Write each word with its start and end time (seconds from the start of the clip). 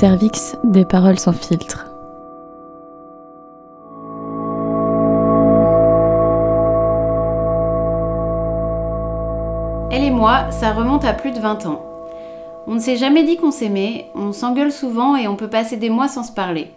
Cervix, 0.00 0.56
des 0.64 0.86
paroles 0.86 1.18
sans 1.18 1.34
filtre. 1.34 1.84
Elle 9.90 10.04
et 10.04 10.10
moi, 10.10 10.50
ça 10.52 10.72
remonte 10.72 11.04
à 11.04 11.12
plus 11.12 11.32
de 11.32 11.38
20 11.38 11.66
ans. 11.66 11.84
On 12.66 12.76
ne 12.76 12.80
s'est 12.80 12.96
jamais 12.96 13.24
dit 13.24 13.36
qu'on 13.36 13.50
s'aimait, 13.50 14.06
on 14.14 14.32
s'engueule 14.32 14.72
souvent 14.72 15.16
et 15.16 15.28
on 15.28 15.36
peut 15.36 15.50
passer 15.50 15.76
des 15.76 15.90
mois 15.90 16.08
sans 16.08 16.24
se 16.24 16.32
parler. 16.32 16.70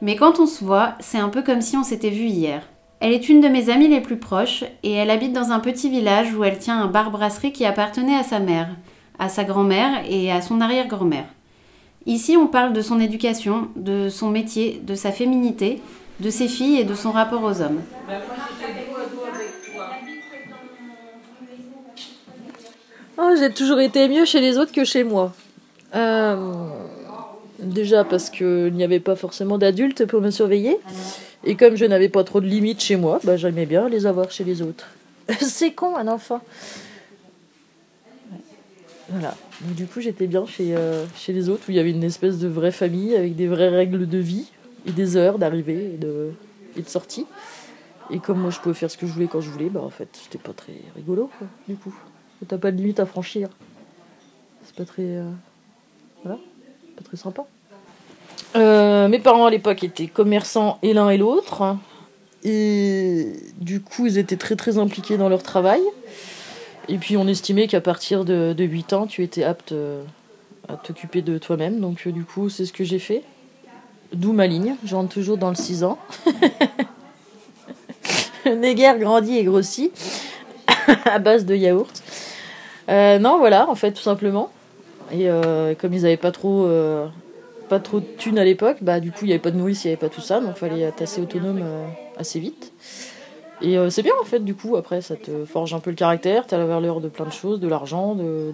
Mais 0.00 0.16
quand 0.16 0.40
on 0.40 0.46
se 0.46 0.64
voit, 0.64 0.94
c'est 1.00 1.18
un 1.18 1.28
peu 1.28 1.42
comme 1.42 1.60
si 1.60 1.76
on 1.76 1.84
s'était 1.84 2.08
vu 2.08 2.24
hier. 2.24 2.62
Elle 3.00 3.12
est 3.12 3.28
une 3.28 3.42
de 3.42 3.48
mes 3.48 3.68
amies 3.68 3.88
les 3.88 4.00
plus 4.00 4.16
proches 4.16 4.64
et 4.82 4.92
elle 4.92 5.10
habite 5.10 5.34
dans 5.34 5.52
un 5.52 5.60
petit 5.60 5.90
village 5.90 6.34
où 6.34 6.44
elle 6.44 6.58
tient 6.58 6.80
un 6.80 6.86
bar-brasserie 6.86 7.52
qui 7.52 7.66
appartenait 7.66 8.16
à 8.16 8.22
sa 8.22 8.38
mère, 8.38 8.70
à 9.18 9.28
sa 9.28 9.44
grand-mère 9.44 10.02
et 10.08 10.32
à 10.32 10.40
son 10.40 10.62
arrière-grand-mère. 10.62 11.26
Ici, 12.06 12.36
on 12.36 12.46
parle 12.46 12.72
de 12.72 12.80
son 12.80 12.98
éducation, 12.98 13.68
de 13.76 14.08
son 14.08 14.30
métier, 14.30 14.80
de 14.82 14.94
sa 14.94 15.12
féminité, 15.12 15.80
de 16.20 16.30
ses 16.30 16.48
filles 16.48 16.78
et 16.78 16.84
de 16.84 16.94
son 16.94 17.10
rapport 17.12 17.42
aux 17.42 17.60
hommes. 17.60 17.80
Oh, 23.18 23.34
j'ai 23.38 23.52
toujours 23.52 23.80
été 23.80 24.08
mieux 24.08 24.24
chez 24.24 24.40
les 24.40 24.56
autres 24.56 24.72
que 24.72 24.84
chez 24.84 25.04
moi. 25.04 25.32
Euh, 25.94 26.36
déjà 27.58 28.04
parce 28.04 28.30
qu'il 28.30 28.72
n'y 28.72 28.84
avait 28.84 29.00
pas 29.00 29.16
forcément 29.16 29.58
d'adultes 29.58 30.06
pour 30.06 30.22
me 30.22 30.30
surveiller. 30.30 30.78
Et 31.44 31.54
comme 31.54 31.76
je 31.76 31.84
n'avais 31.84 32.08
pas 32.08 32.24
trop 32.24 32.40
de 32.40 32.46
limites 32.46 32.82
chez 32.82 32.96
moi, 32.96 33.20
bah, 33.24 33.36
j'aimais 33.36 33.66
bien 33.66 33.88
les 33.88 34.06
avoir 34.06 34.30
chez 34.30 34.44
les 34.44 34.62
autres. 34.62 34.88
C'est 35.40 35.72
con, 35.72 35.96
un 35.96 36.08
enfant. 36.08 36.40
Voilà. 39.10 39.34
du 39.62 39.86
coup, 39.86 40.00
j'étais 40.00 40.26
bien 40.26 40.46
chez, 40.46 40.76
euh, 40.76 41.04
chez 41.16 41.32
les 41.32 41.48
autres 41.48 41.64
où 41.68 41.72
il 41.72 41.76
y 41.76 41.80
avait 41.80 41.90
une 41.90 42.04
espèce 42.04 42.38
de 42.38 42.48
vraie 42.48 42.72
famille 42.72 43.16
avec 43.16 43.34
des 43.34 43.48
vraies 43.48 43.68
règles 43.68 44.08
de 44.08 44.18
vie 44.18 44.46
et 44.86 44.92
des 44.92 45.16
heures 45.16 45.38
d'arrivée 45.38 45.94
et 45.94 45.98
de, 45.98 46.32
sortie. 46.86 47.26
Et 48.10 48.18
comme 48.18 48.40
moi, 48.40 48.50
je 48.50 48.58
pouvais 48.60 48.74
faire 48.74 48.90
ce 48.90 48.96
que 48.96 49.06
je 49.06 49.12
voulais 49.12 49.26
quand 49.26 49.40
je 49.40 49.50
voulais, 49.50 49.68
bah 49.68 49.80
en 49.82 49.90
fait, 49.90 50.08
c'était 50.12 50.38
pas 50.38 50.52
très 50.52 50.74
rigolo, 50.96 51.30
du 51.68 51.76
coup. 51.76 51.94
T'as 52.48 52.58
pas 52.58 52.70
de 52.70 52.76
limite 52.76 53.00
à 53.00 53.06
franchir. 53.06 53.48
C'est 54.64 54.74
pas 54.74 54.84
très. 54.84 55.02
Euh, 55.02 55.30
voilà. 56.22 56.38
Pas 56.96 57.04
très 57.04 57.16
sympa. 57.16 57.44
Euh, 58.56 59.08
mes 59.08 59.18
parents 59.18 59.46
à 59.46 59.50
l'époque 59.50 59.84
étaient 59.84 60.06
commerçants 60.06 60.78
et 60.82 60.94
l'un 60.94 61.10
et 61.10 61.18
l'autre. 61.18 61.76
Et 62.42 63.32
du 63.60 63.80
coup, 63.80 64.06
ils 64.06 64.18
étaient 64.18 64.38
très 64.38 64.56
très 64.56 64.78
impliqués 64.78 65.18
dans 65.18 65.28
leur 65.28 65.42
travail. 65.42 65.82
Et 66.90 66.98
puis 66.98 67.16
on 67.16 67.28
estimait 67.28 67.68
qu'à 67.68 67.80
partir 67.80 68.24
de, 68.24 68.54
8 68.58 68.92
ans, 68.94 69.06
tu 69.06 69.22
étais 69.22 69.44
apte 69.44 69.70
euh, 69.70 70.02
à 70.68 70.74
t'occuper 70.74 71.22
de 71.22 71.38
toi-même. 71.38 71.78
Donc 71.78 72.08
du 72.08 72.24
coup, 72.24 72.48
c'est 72.48 72.66
ce 72.66 72.72
que 72.72 72.82
j'ai 72.82 72.98
fait. 72.98 73.22
D'où 74.12 74.32
ma 74.32 74.48
ligne. 74.48 74.74
Je 74.84 74.96
rentre 74.96 75.14
toujours 75.14 75.38
dans 75.38 75.50
le 75.50 75.54
6 75.54 75.84
ans. 75.84 75.98
Néguer 78.44 78.92
grandit 78.98 79.38
et 79.38 79.44
grossit 79.44 79.92
à 81.04 81.20
base 81.20 81.46
de 81.46 81.54
yaourt. 81.54 82.02
Euh, 82.88 83.20
non, 83.20 83.38
voilà, 83.38 83.68
en 83.68 83.76
fait, 83.76 83.92
tout 83.92 84.02
simplement. 84.02 84.50
Et 85.12 85.30
euh, 85.30 85.76
comme 85.76 85.94
ils 85.94 86.02
n'avaient 86.02 86.16
pas 86.16 86.32
trop, 86.32 86.66
euh, 86.66 87.06
pas 87.68 87.78
trop 87.78 88.00
de 88.00 88.06
thunes 88.18 88.38
à 88.38 88.44
l'époque, 88.44 88.78
bah 88.80 88.98
du 88.98 89.12
coup, 89.12 89.20
il 89.22 89.26
n'y 89.26 89.32
avait 89.32 89.40
pas 89.40 89.52
de 89.52 89.56
nourrice, 89.56 89.84
il 89.84 89.88
n'y 89.88 89.92
avait 89.92 90.00
pas 90.00 90.08
tout 90.08 90.20
ça, 90.20 90.40
donc 90.40 90.54
il 90.56 90.58
fallait 90.58 90.80
être 90.80 91.02
assez 91.02 91.20
autonome 91.20 91.62
assez 92.16 92.40
vite. 92.40 92.72
Et 93.62 93.76
c'est 93.90 94.02
bien 94.02 94.14
en 94.20 94.24
fait, 94.24 94.40
du 94.40 94.54
coup, 94.54 94.76
après, 94.76 95.02
ça 95.02 95.16
te 95.16 95.44
forge 95.44 95.74
un 95.74 95.80
peu 95.80 95.90
le 95.90 95.96
caractère, 95.96 96.46
tu 96.46 96.54
as 96.54 96.58
la 96.58 96.66
valeur 96.66 97.00
de 97.00 97.08
plein 97.08 97.26
de 97.26 97.32
choses, 97.32 97.60
de 97.60 97.68
l'argent, 97.68 98.14
de, 98.14 98.52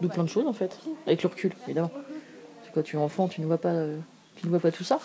de, 0.00 0.08
plein 0.08 0.22
de 0.22 0.28
choses 0.28 0.46
en 0.46 0.52
fait, 0.52 0.78
avec 1.06 1.22
le 1.22 1.28
recul, 1.28 1.52
évidemment. 1.66 1.90
quand 2.74 2.82
tu 2.82 2.96
es 2.96 2.98
enfant, 2.98 3.26
tu 3.26 3.40
ne 3.40 3.46
vois 3.46 3.58
pas, 3.58 3.74
tu 4.36 4.46
ne 4.46 4.50
vois 4.50 4.60
pas 4.60 4.70
tout 4.70 4.84
ça. 4.84 5.00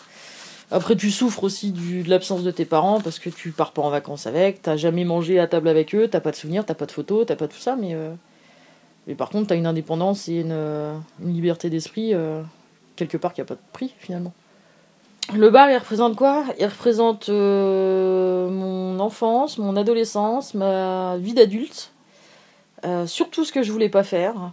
Après, 0.69 0.96
tu 0.96 1.09
souffres 1.09 1.44
aussi 1.44 1.72
de 1.72 2.09
l'absence 2.09 2.44
de 2.44 2.52
tes 2.52 2.66
parents 2.66 3.00
parce 3.02 3.19
que 3.19 3.30
tu 3.30 3.52
pars 3.52 3.72
pas 3.72 3.81
en 3.81 3.90
vacances 3.90 4.28
avec, 4.28 4.62
t'as 4.62 4.75
jamais 4.75 5.06
mangé 5.06 5.40
à 5.40 5.47
table 5.47 5.70
avec 5.70 5.96
eux, 5.96 6.08
t'as 6.08 6.20
pas 6.20 6.31
de 6.31 6.36
souvenirs, 6.36 6.66
t'as 6.66 6.75
pas 6.75 6.86
de 6.86 6.91
photos, 6.91 7.25
t'as 7.25 7.36
pas 7.36 7.47
tout 7.47 7.58
ça, 7.58 7.75
mais 7.75 7.96
mais 9.08 9.16
par 9.16 9.30
contre, 9.30 9.47
tu 9.47 9.53
as 9.53 9.56
une 9.56 9.66
indépendance 9.66 10.28
et 10.28 10.41
une, 10.41 10.52
euh, 10.52 10.97
liberté 11.22 11.70
d'esprit, 11.70 12.14
euh, 12.14 12.44
quelque 12.97 13.18
part, 13.18 13.34
qui 13.34 13.40
a 13.41 13.46
pas 13.46 13.56
de 13.56 13.62
prix 13.72 13.94
finalement. 14.00 14.34
Le 15.36 15.50
bar, 15.50 15.70
il 15.70 15.78
représente 15.78 16.16
quoi? 16.16 16.46
Il 16.60 16.66
représente 16.66 17.30
euh, 17.30 18.50
mon 18.50 19.00
enfance, 19.00 19.58
mon 19.58 19.76
adolescence, 19.76 20.54
ma 20.54 21.18
vie 21.18 21.34
d'adulte. 21.34 21.92
surtout 23.06 23.44
ce 23.44 23.52
que 23.52 23.64
je 23.64 23.72
voulais 23.72 23.90
pas 23.90 24.04
faire. 24.04 24.52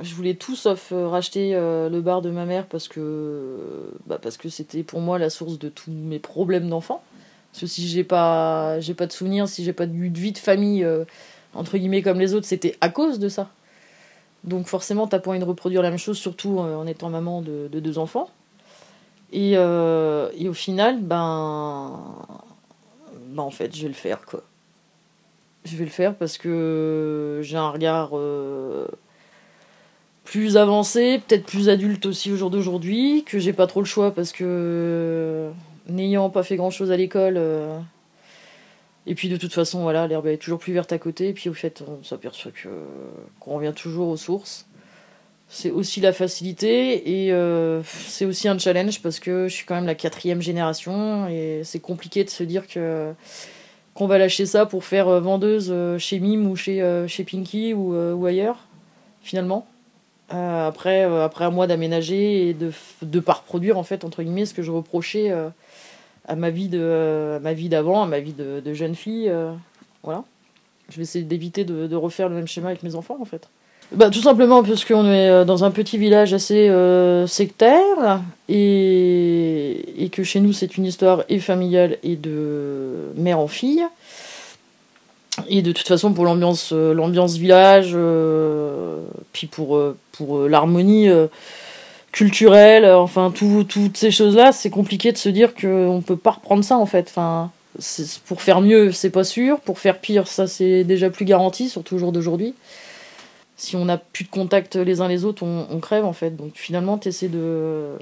Je 0.00 0.14
voulais 0.14 0.34
tout 0.34 0.56
sauf 0.56 0.92
racheter 0.92 1.52
le 1.54 2.00
bar 2.00 2.22
de 2.22 2.30
ma 2.30 2.44
mère 2.44 2.66
parce 2.66 2.88
que 2.88 3.90
bah 4.06 4.18
parce 4.20 4.36
que 4.36 4.48
c'était 4.48 4.82
pour 4.82 5.00
moi 5.00 5.18
la 5.18 5.30
source 5.30 5.58
de 5.58 5.68
tous 5.68 5.90
mes 5.90 6.18
problèmes 6.18 6.68
d'enfant. 6.68 7.02
Parce 7.52 7.62
que 7.62 7.66
si 7.66 7.86
j'ai 7.88 8.04
pas 8.04 8.78
pas 8.96 9.06
de 9.06 9.12
souvenirs, 9.12 9.48
si 9.48 9.64
j'ai 9.64 9.72
pas 9.72 9.86
de 9.86 9.92
vie 9.92 10.32
de 10.32 10.38
famille 10.38 10.86
entre 11.54 11.78
guillemets 11.78 12.02
comme 12.02 12.20
les 12.20 12.34
autres, 12.34 12.46
c'était 12.46 12.76
à 12.80 12.88
cause 12.88 13.18
de 13.18 13.28
ça. 13.28 13.48
Donc 14.44 14.66
forcément, 14.66 15.06
t'as 15.06 15.18
pas 15.18 15.30
envie 15.30 15.38
de 15.38 15.44
reproduire 15.44 15.82
la 15.82 15.90
même 15.90 15.98
chose, 15.98 16.18
surtout 16.18 16.60
euh, 16.60 16.76
en 16.76 16.86
étant 16.86 17.08
maman 17.08 17.40
de, 17.40 17.68
deux 17.68 17.98
enfants. 17.98 18.28
Euh, 19.34 20.30
et, 20.36 20.48
au 20.48 20.54
final, 20.54 21.00
ben, 21.00 22.00
ben, 23.28 23.42
en 23.42 23.50
fait, 23.50 23.74
je 23.74 23.82
vais 23.82 23.88
le 23.88 23.94
faire 23.94 24.24
quoi. 24.26 24.42
Je 25.64 25.76
vais 25.76 25.84
le 25.84 25.90
faire 25.90 26.14
parce 26.14 26.36
que 26.36 27.40
j'ai 27.42 27.56
un 27.56 27.70
regard 27.70 28.10
euh, 28.14 28.86
plus 30.24 30.56
avancé, 30.56 31.20
peut-être 31.26 31.46
plus 31.46 31.68
adulte 31.68 32.06
aussi 32.06 32.30
au 32.30 32.36
jour 32.36 32.50
d'aujourd'hui, 32.50 33.24
que 33.24 33.38
j'ai 33.38 33.54
pas 33.54 33.66
trop 33.66 33.80
le 33.80 33.86
choix 33.86 34.10
parce 34.10 34.32
que 34.32 35.50
n'ayant 35.88 36.28
pas 36.28 36.42
fait 36.42 36.56
grand 36.56 36.70
chose 36.70 36.92
à 36.92 36.96
l'école, 36.96 37.38
et 39.06 39.14
puis 39.14 39.28
de 39.28 39.36
toute 39.36 39.52
façon, 39.52 39.82
voilà, 39.82 40.06
l'herbe 40.06 40.26
est 40.26 40.38
toujours 40.38 40.58
plus 40.58 40.72
verte 40.72 40.92
à 40.92 40.98
côté. 40.98 41.28
Et 41.28 41.32
puis 41.32 41.48
au 41.48 41.54
fait, 41.54 41.82
on 41.86 42.02
s'aperçoit 42.02 42.52
que 42.52 42.68
qu'on 43.40 43.56
revient 43.56 43.72
toujours 43.74 44.08
aux 44.08 44.16
sources. 44.16 44.66
C'est 45.54 45.70
aussi 45.70 46.00
la 46.00 46.12
facilité 46.12 47.26
et 47.26 47.32
euh, 47.32 47.80
c'est 47.84 48.24
aussi 48.24 48.48
un 48.48 48.58
challenge 48.58 49.00
parce 49.00 49.20
que 49.20 49.46
je 49.46 49.54
suis 49.54 49.64
quand 49.64 49.76
même 49.76 49.86
la 49.86 49.94
quatrième 49.94 50.42
génération 50.42 51.28
et 51.28 51.60
c'est 51.62 51.78
compliqué 51.78 52.24
de 52.24 52.28
se 52.28 52.42
dire 52.42 52.66
que 52.66 53.12
qu'on 53.94 54.08
va 54.08 54.18
lâcher 54.18 54.46
ça 54.46 54.66
pour 54.66 54.84
faire 54.84 55.06
euh, 55.06 55.20
vendeuse 55.20 55.68
euh, 55.70 55.96
chez 55.96 56.18
Mime 56.18 56.50
ou 56.50 56.56
chez, 56.56 57.04
chez 57.06 57.22
Pinky 57.22 57.72
ou, 57.72 57.94
ou 57.94 58.26
ailleurs, 58.26 58.66
finalement. 59.22 59.64
après, 60.28 61.04
après 61.04 61.44
à 61.44 61.50
moi 61.50 61.68
d'aménager 61.68 62.48
et 62.48 62.52
de 62.52 62.72
ne 63.02 63.20
pas 63.20 63.34
reproduire, 63.34 63.78
en 63.78 63.84
fait, 63.84 64.02
entre 64.04 64.24
guillemets, 64.24 64.46
ce 64.46 64.54
que 64.54 64.62
je 64.64 64.72
reprochais 64.72 65.32
à 66.26 66.34
ma 66.34 66.50
vie 66.50 66.68
de 66.68 67.38
ma 67.40 67.52
vie 67.52 67.68
d'avant, 67.68 68.02
à 68.02 68.06
ma 68.06 68.18
vie 68.18 68.32
de, 68.32 68.74
jeune 68.74 68.96
fille. 68.96 69.32
Voilà. 70.02 70.24
Je 70.88 70.96
vais 70.96 71.02
essayer 71.02 71.24
d'éviter 71.24 71.64
de, 71.64 71.94
refaire 71.94 72.28
le 72.28 72.34
même 72.34 72.48
schéma 72.48 72.70
avec 72.70 72.82
mes 72.82 72.96
enfants 72.96 73.18
en 73.20 73.24
fait. 73.24 73.48
Bah, 73.92 74.10
tout 74.10 74.22
simplement 74.22 74.62
parce 74.62 74.84
qu'on 74.84 75.06
est 75.06 75.28
euh, 75.28 75.44
dans 75.44 75.62
un 75.64 75.70
petit 75.70 75.98
village 75.98 76.34
assez 76.34 76.68
euh, 76.68 77.26
sectaire 77.26 78.22
et, 78.48 80.04
et, 80.04 80.08
que 80.08 80.24
chez 80.24 80.40
nous 80.40 80.52
c'est 80.52 80.76
une 80.76 80.84
histoire 80.84 81.22
et 81.28 81.38
familiale 81.38 81.98
et 82.02 82.16
de 82.16 83.12
mère 83.16 83.38
en 83.38 83.48
fille. 83.48 83.84
Et 85.48 85.62
de 85.62 85.72
toute 85.72 85.86
façon 85.86 86.12
pour 86.12 86.24
l'ambiance 86.24 86.72
l'ambiance 86.72 87.36
village, 87.36 87.96
puis 89.32 89.46
pour, 89.48 89.80
pour 90.12 90.48
l'harmonie 90.48 91.10
culturel, 92.14 92.84
euh, 92.84 92.96
enfin 92.96 93.32
tout, 93.34 93.64
toutes 93.68 93.96
ces 93.96 94.12
choses-là, 94.12 94.52
c'est 94.52 94.70
compliqué 94.70 95.10
de 95.10 95.18
se 95.18 95.28
dire 95.28 95.52
qu'on 95.54 95.96
ne 95.96 96.00
peut 96.00 96.16
pas 96.16 96.30
reprendre 96.30 96.62
ça 96.62 96.78
en 96.78 96.86
fait. 96.86 97.08
Enfin, 97.10 97.50
pour 98.26 98.40
faire 98.40 98.60
mieux, 98.60 98.92
c'est 98.92 99.10
pas 99.10 99.24
sûr. 99.24 99.58
Pour 99.60 99.80
faire 99.80 99.98
pire, 99.98 100.28
ça 100.28 100.46
c'est 100.46 100.84
déjà 100.84 101.10
plus 101.10 101.24
garanti, 101.24 101.68
surtout 101.68 101.96
au 101.96 101.98
jour 101.98 102.12
d'aujourd'hui. 102.12 102.54
Si 103.56 103.76
on 103.76 103.84
n'a 103.84 103.98
plus 103.98 104.24
de 104.24 104.30
contact 104.30 104.76
les 104.76 105.00
uns 105.00 105.08
les 105.08 105.24
autres, 105.24 105.44
on, 105.44 105.80
crève 105.80 106.04
en 106.04 106.12
fait. 106.12 106.36
Donc 106.36 106.52
finalement, 106.54 106.98
tu 106.98 107.08
essaies 107.08 107.28
de, 107.28 107.96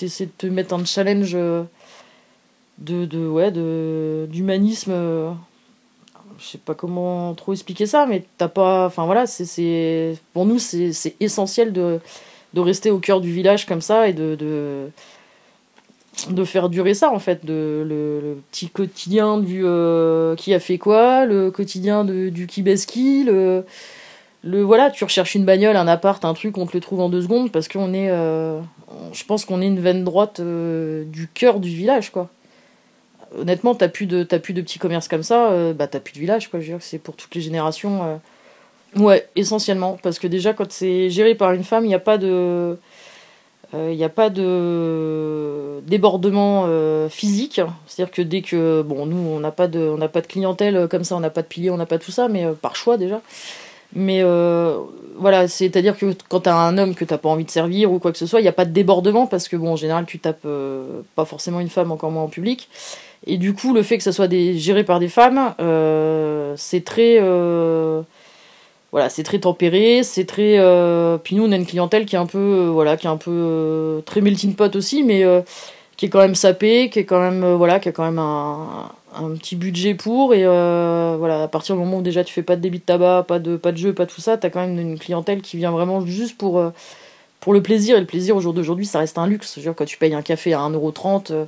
essaies 0.00 0.26
de 0.26 0.32
te 0.38 0.46
mettre 0.46 0.74
un 0.74 0.84
challenge 0.84 1.32
de, 1.32 1.66
de 2.78 3.26
ouais, 3.26 3.50
de 3.50 4.28
d'humanisme. 4.30 4.92
Je 6.38 6.44
sais 6.44 6.58
pas 6.58 6.74
comment 6.74 7.34
trop 7.34 7.52
expliquer 7.54 7.86
ça, 7.86 8.06
mais 8.06 8.24
t'as 8.38 8.48
pas. 8.48 8.86
Enfin 8.86 9.04
voilà, 9.04 9.26
c'est 9.26 10.16
pour 10.32 10.46
nous 10.46 10.58
c'est 10.60 11.16
essentiel 11.18 11.72
de 11.72 12.00
de 12.56 12.60
rester 12.60 12.90
au 12.90 12.98
cœur 12.98 13.20
du 13.20 13.30
village 13.32 13.66
comme 13.66 13.82
ça 13.82 14.08
et 14.08 14.12
de, 14.12 14.34
de, 14.34 14.88
de 16.30 16.44
faire 16.44 16.68
durer 16.68 16.94
ça 16.94 17.12
en 17.12 17.18
fait, 17.18 17.40
le, 17.46 18.38
petit 18.50 18.68
quotidien 18.68 19.38
du 19.38 19.62
euh, 19.64 20.34
qui 20.36 20.54
a 20.54 20.60
fait 20.60 20.78
quoi, 20.78 21.26
le 21.26 21.50
quotidien 21.50 22.04
de, 22.04 22.30
du 22.30 22.46
qui, 22.46 23.24
le, 23.24 23.64
voilà, 24.46 24.90
tu 24.90 25.04
recherches 25.04 25.34
une 25.34 25.44
bagnole, 25.44 25.76
un 25.76 25.88
appart, 25.88 26.24
un 26.24 26.34
truc, 26.34 26.56
on 26.58 26.66
te 26.66 26.74
le 26.74 26.80
trouve 26.80 27.00
en 27.00 27.08
deux 27.08 27.22
secondes 27.22 27.50
parce 27.50 27.68
qu'on 27.68 27.92
est, 27.92 28.10
euh, 28.10 28.60
je 29.12 29.24
pense 29.24 29.44
qu'on 29.44 29.60
est 29.60 29.66
une 29.66 29.80
veine 29.80 30.04
droite 30.04 30.40
euh, 30.40 31.04
du 31.04 31.28
cœur 31.28 31.60
du 31.60 31.68
village 31.68 32.10
quoi. 32.10 32.28
Honnêtement, 33.36 33.74
t'as 33.74 33.88
plus 33.88 34.06
de 34.06 34.22
plus 34.24 34.54
de 34.54 34.62
petits 34.62 34.78
commerces 34.78 35.08
comme 35.08 35.24
ça, 35.24 35.50
bah 35.74 35.88
t'as 35.88 36.00
plus 36.00 36.14
de 36.14 36.20
village 36.20 36.48
quoi. 36.48 36.60
Je 36.60 36.66
veux 36.66 36.72
dire, 36.78 36.82
c'est 36.82 36.98
pour 36.98 37.16
toutes 37.16 37.34
les 37.34 37.40
générations 37.40 38.20
Ouais, 38.94 39.28
essentiellement. 39.36 39.98
Parce 40.02 40.18
que 40.18 40.26
déjà, 40.26 40.54
quand 40.54 40.70
c'est 40.70 41.10
géré 41.10 41.34
par 41.34 41.52
une 41.52 41.64
femme, 41.64 41.84
il 41.84 41.88
n'y 41.88 41.94
a 41.94 41.98
pas 41.98 42.18
de. 42.18 42.78
Il 43.74 44.02
a 44.02 44.08
pas 44.08 44.30
de 44.30 45.80
débordement 45.86 46.66
physique. 47.10 47.60
C'est-à-dire 47.86 48.14
que 48.14 48.22
dès 48.22 48.40
que. 48.40 48.82
Bon, 48.82 49.04
nous, 49.06 49.16
on 49.18 49.40
n'a 49.40 49.50
pas, 49.50 49.66
de, 49.66 49.80
on 49.80 50.08
pas 50.08 50.20
de 50.20 50.26
clientèle 50.28 50.86
comme 50.88 51.04
ça, 51.04 51.16
on 51.16 51.20
n'a 51.20 51.30
pas 51.30 51.42
de 51.42 51.48
piliers, 51.48 51.70
on 51.70 51.76
n'a 51.76 51.84
pas 51.84 51.98
tout 51.98 52.12
ça, 52.12 52.28
mais 52.28 52.46
par 52.62 52.76
choix 52.76 52.96
déjà. 52.96 53.20
Mais 53.96 54.22
voilà, 55.18 55.48
c'est-à-dire 55.48 55.96
que 55.96 56.14
quand 56.28 56.40
tu 56.40 56.48
as 56.48 56.56
un 56.56 56.78
homme 56.78 56.94
que 56.94 57.04
tu 57.04 57.16
pas 57.16 57.28
envie 57.28 57.44
de 57.44 57.50
servir 57.50 57.90
ou 57.90 57.98
quoi 57.98 58.12
que 58.12 58.18
ce 58.18 58.26
soit, 58.26 58.40
il 58.40 58.44
n'y 58.44 58.48
a 58.48 58.52
pas 58.52 58.66
de 58.66 58.72
débordement 58.72 59.26
parce 59.26 59.48
que, 59.48 59.56
bon, 59.56 59.72
en 59.72 59.76
général, 59.76 60.04
tu 60.06 60.18
tapes 60.18 60.46
pas 61.16 61.24
forcément 61.24 61.60
une 61.60 61.70
femme, 61.70 61.90
encore 61.90 62.10
moins 62.10 62.24
en 62.24 62.28
public. 62.28 62.68
Et 63.26 63.38
du 63.38 63.54
coup, 63.54 63.74
le 63.74 63.82
fait 63.82 63.96
que 63.96 64.04
ça 64.04 64.12
soit 64.12 64.30
géré 64.30 64.84
par 64.84 65.00
des 65.00 65.08
femmes, 65.08 65.54
euh, 65.60 66.54
c'est 66.56 66.84
très. 66.84 67.18
Euh, 67.20 68.02
voilà, 68.92 69.08
c'est 69.08 69.24
très 69.24 69.40
tempéré, 69.40 70.02
c'est 70.02 70.24
très. 70.24 70.58
Euh, 70.58 71.18
puis 71.18 71.34
nous, 71.34 71.44
on 71.44 71.52
a 71.52 71.56
une 71.56 71.66
clientèle 71.66 72.06
qui 72.06 72.14
est 72.14 72.18
un 72.18 72.26
peu. 72.26 72.68
voilà, 72.72 72.96
qui 72.96 73.06
est 73.06 73.10
un 73.10 73.16
peu. 73.16 74.02
très 74.06 74.20
melting 74.20 74.54
pot 74.54 74.74
aussi, 74.76 75.02
mais 75.02 75.24
qui 75.96 76.06
est 76.06 76.08
quand 76.08 76.20
même 76.20 76.34
sapée, 76.36 76.88
qui 76.90 77.00
est 77.00 77.04
quand 77.04 77.20
même. 77.20 77.54
voilà, 77.54 77.80
qui 77.80 77.88
a 77.88 77.92
quand 77.92 78.04
même 78.04 78.20
un, 78.20 78.90
un 79.16 79.30
petit 79.36 79.56
budget 79.56 79.94
pour. 79.94 80.34
Et 80.34 80.44
voilà, 80.44 81.42
à 81.44 81.48
partir 81.48 81.74
du 81.74 81.80
moment 81.80 81.98
où 81.98 82.02
déjà 82.02 82.24
tu 82.24 82.32
fais 82.32 82.42
pas 82.42 82.56
de 82.56 82.60
débit 82.60 82.78
de 82.78 82.84
tabac, 82.84 83.24
pas 83.28 83.38
de, 83.38 83.56
pas 83.56 83.72
de 83.72 83.78
jeu, 83.78 83.92
pas 83.92 84.06
tout 84.06 84.20
ça, 84.20 84.36
t'as 84.36 84.50
quand 84.50 84.60
même 84.60 84.78
une 84.78 84.98
clientèle 84.98 85.42
qui 85.42 85.56
vient 85.56 85.70
vraiment 85.70 86.04
juste 86.04 86.36
pour. 86.36 86.62
pour 87.40 87.52
le 87.52 87.62
plaisir, 87.62 87.96
et 87.96 88.00
le 88.00 88.06
plaisir 88.06 88.36
au 88.36 88.40
jour 88.40 88.52
d'aujourd'hui, 88.52 88.86
ça 88.86 88.98
reste 88.98 89.18
un 89.18 89.26
luxe. 89.26 89.54
Je 89.54 89.60
veux 89.60 89.64
dire, 89.64 89.74
quand 89.74 89.84
tu 89.84 89.98
payes 89.98 90.14
un 90.14 90.22
café 90.22 90.52
à 90.54 90.58
1,30€, 90.60 91.46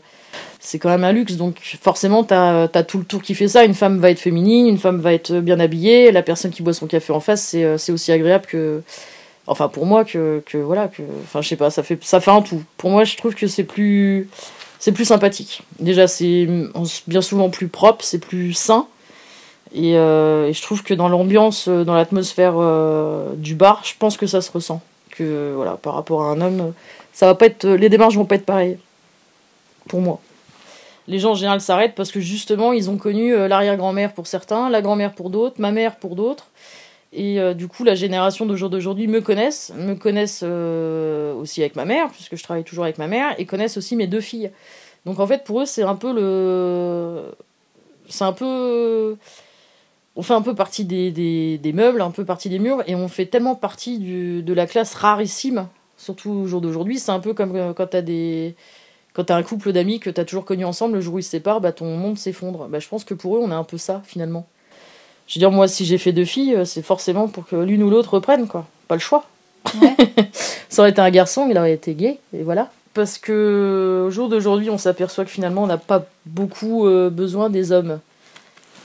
c'est 0.61 0.79
quand 0.79 0.89
même 0.89 1.05
un 1.05 1.13
luxe. 1.13 1.35
Donc 1.35 1.57
forcément, 1.81 2.25
tu 2.25 2.35
as, 2.35 2.69
tout 2.87 2.99
le 2.99 3.05
tour 3.05 3.23
qui 3.23 3.35
fait 3.35 3.49
ça. 3.49 3.65
Une 3.65 3.75
femme 3.75 3.99
va 3.99 4.11
être 4.11 4.19
féminine, 4.19 4.67
une 4.67 4.79
femme 4.79 5.01
va 5.01 5.13
être 5.13 5.35
bien 5.41 5.61
habillée. 5.61 6.13
La 6.13 6.23
personne 6.23 6.51
qui 6.51 6.63
boit 6.63 6.75
son 6.75 6.87
café 6.87 7.13
en 7.13 7.21
face, 7.21 7.43
c'est, 7.43 7.65
euh, 7.65 7.77
aussi 7.89 8.13
agréable 8.13 8.47
que... 8.47 8.83
Enfin, 9.47 9.69
pour 9.69 9.87
moi, 9.87 10.05
que, 10.05 10.43
voilà, 10.55 10.89
que... 10.89 11.03
Enfin, 11.23 11.41
je 11.41 11.49
sais 11.49 11.57
pas, 11.57 11.71
ça 11.71 11.83
fait, 11.83 11.99
ça 12.05 12.21
fait 12.21 12.31
un 12.31 12.43
tout. 12.43 12.63
Pour 12.77 12.91
moi, 12.91 13.05
je 13.05 13.17
trouve 13.17 13.35
que 13.35 13.47
c'est 13.47 13.65
plus... 13.65 14.29
C'est 14.79 14.93
plus 14.93 15.05
sympathique. 15.05 15.63
Déjà, 15.81 16.07
c'est 16.07 16.49
bien 17.07 17.21
souvent 17.21 17.51
plus 17.51 17.69
propre, 17.69 18.05
c'est 18.05 18.19
plus 18.19 18.53
sain. 18.53 18.87
Et, 19.75 19.97
euh, 19.97 20.53
je 20.53 20.63
trouve 20.63 20.83
que 20.83 20.95
dans 20.95 21.09
l'ambiance, 21.09 21.69
euh, 21.69 21.85
dans 21.85 21.95
l'atmosphère 21.95 22.55
du 23.37 23.55
bar, 23.55 23.83
je 23.85 23.95
pense 23.99 24.17
que 24.17 24.27
ça 24.27 24.41
se 24.41 24.51
ressent. 24.51 24.81
Que 25.11 25.53
voilà, 25.55 25.73
par 25.77 25.95
rapport 25.95 26.23
à 26.23 26.31
un 26.31 26.41
homme, 26.41 26.73
ça 27.13 27.27
va 27.27 27.35
pas 27.35 27.47
être, 27.47 27.67
les 27.67 27.89
démarches 27.89 28.15
vont 28.15 28.25
pas 28.25 28.37
être 28.37 28.47
pareilles. 28.47 28.79
Pour 29.89 30.01
moi 30.01 30.21
les 31.09 31.19
gens 31.19 31.33
en 31.33 31.35
général 31.35 31.61
s'arrêtent 31.61 31.95
parce 31.95 32.13
que 32.13 32.21
justement 32.21 32.73
ils 32.73 32.91
ont 32.91 32.99
connu 32.99 33.35
euh, 33.35 33.49
l'arrière-grand-mère 33.49 34.13
pour 34.13 34.27
certains, 34.27 34.71
la 34.71 34.83
grand-mère 34.83 35.13
pour 35.13 35.31
d'autres, 35.31 35.57
ma 35.59 35.73
mère 35.73 35.97
pour 35.97 36.15
d'autres. 36.15 36.47
Et 37.13 37.41
euh, 37.41 37.55
du 37.55 37.69
coup, 37.69 37.85
la 37.85 37.95
génération 37.95 38.45
d'aujourd'hui 38.45 39.07
me 39.07 39.21
connaissent, 39.21 39.73
me 39.77 39.95
connaissent 39.95 40.43
euh, 40.45 41.35
aussi 41.35 41.61
avec 41.63 41.75
ma 41.75 41.85
mère, 41.85 42.11
puisque 42.11 42.37
je 42.37 42.43
travaille 42.43 42.65
toujours 42.65 42.85
avec 42.85 42.99
ma 42.99 43.07
mère, 43.07 43.35
et 43.39 43.47
connaissent 43.47 43.77
aussi 43.77 43.97
mes 43.97 44.07
deux 44.07 44.21
filles. 44.21 44.51
Donc 45.07 45.19
en 45.21 45.27
fait, 45.27 45.45
pour 45.45 45.63
eux, 45.63 45.67
c'est 45.67 45.83
un 45.83 45.97
peu 45.97 46.13
le. 46.13 47.25
C'est 48.09 48.25
un 48.25 48.33
peu. 48.33 49.17
On 50.17 50.23
fait 50.23 50.35
un 50.35 50.43
peu 50.43 50.55
partie 50.55 50.85
des, 50.85 51.11
des, 51.13 51.73
meubles, 51.73 52.01
un 52.01 52.11
peu 52.11 52.25
partie 52.25 52.49
des 52.49 52.59
murs, 52.59 52.83
et 52.87 52.95
on 52.95 53.09
fait 53.09 53.27
tellement 53.27 53.55
partie 53.55 53.99
de 53.99 54.53
la 54.53 54.67
classe 54.67 54.95
rarissime, 54.95 55.69
surtout 55.97 56.31
au 56.31 56.47
jour 56.47 56.61
d'aujourd'hui. 56.61 56.99
C'est 56.99 57.13
un 57.13 57.21
peu 57.21 57.35
comme 57.35 57.73
quand 57.75 57.87
t'as 57.87 58.03
des 58.03 58.57
quand 59.19 59.25
t'as 59.25 59.37
un 59.37 59.43
couple 59.43 59.73
d'amis 59.73 60.01
que 60.01 60.11
t'as 60.11 60.25
toujours 60.25 60.45
connu 60.45 60.65
ensemble, 60.65 60.95
le 60.95 61.01
jour 61.01 61.15
où 61.15 61.19
ils 61.19 61.25
se 61.25 61.31
séparent, 61.31 61.61
bah, 61.61 61.73
ton 61.73 61.97
monde 61.97 62.19
s'effondre. 62.19 62.69
Bah, 62.69 62.79
je 62.79 62.89
pense 62.89 63.05
que 63.05 63.15
pour 63.15 63.37
eux, 63.37 63.41
on 63.43 63.51
est 63.51 63.55
un 63.55 63.65
peu 63.65 63.79
ça, 63.79 64.03
finalement. 64.05 64.47
Je 65.29 65.35
veux 65.35 65.41
dire, 65.41 65.53
moi, 65.53 65.69
si 65.69 65.85
j'ai 65.85 65.99
fait 65.99 66.13
deux 66.13 66.25
filles, 66.25 66.55
euh, 66.55 66.65
c'est 66.65 66.83
forcément 66.83 67.29
pour 67.29 67.47
que 67.47 67.55
l'une 67.55 67.83
ou 67.83 67.91
l'autre 67.91 68.15
reprenne, 68.15 68.49
quoi. 68.49 68.67
Pas 68.89 68.95
le 68.95 69.01
choix. 69.01 69.27
ça 70.71 70.83
aurait 70.83 70.91
été 70.91 71.03
un 71.03 71.11
garçon, 71.11 71.47
il 71.51 71.59
aurait 71.59 71.75
été 71.75 71.95
gay, 71.95 72.19
et 72.33 72.43
voilà. 72.43 72.71
Parce 72.95 73.19
que 73.19 74.05
au 74.07 74.11
jour 74.11 74.31
d'aujourd'hui, 74.31 74.71
on 74.71 74.79
s'aperçoit 74.79 75.27
que 75.27 75.31
finalement, 75.31 75.65
on 75.65 75.67
n'a 75.67 75.77
pas 75.77 76.07
beaucoup 76.25 76.87
euh, 76.87 77.11
besoin 77.11 77.51
des 77.51 77.73
hommes. 77.73 78.01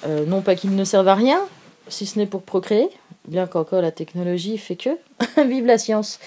Euh, 0.05 0.25
non 0.25 0.41
pas 0.41 0.55
qu'ils 0.55 0.75
ne 0.75 0.83
servent 0.83 1.07
à 1.07 1.15
rien, 1.15 1.39
si 1.87 2.05
ce 2.05 2.19
n'est 2.19 2.25
pour 2.25 2.43
procréer, 2.43 2.89
bien 3.25 3.47
qu'encore 3.47 3.81
la 3.81 3.91
technologie 3.91 4.57
fait 4.57 4.75
que. 4.75 4.89
Vive 5.47 5.65
la 5.65 5.77
science. 5.77 6.19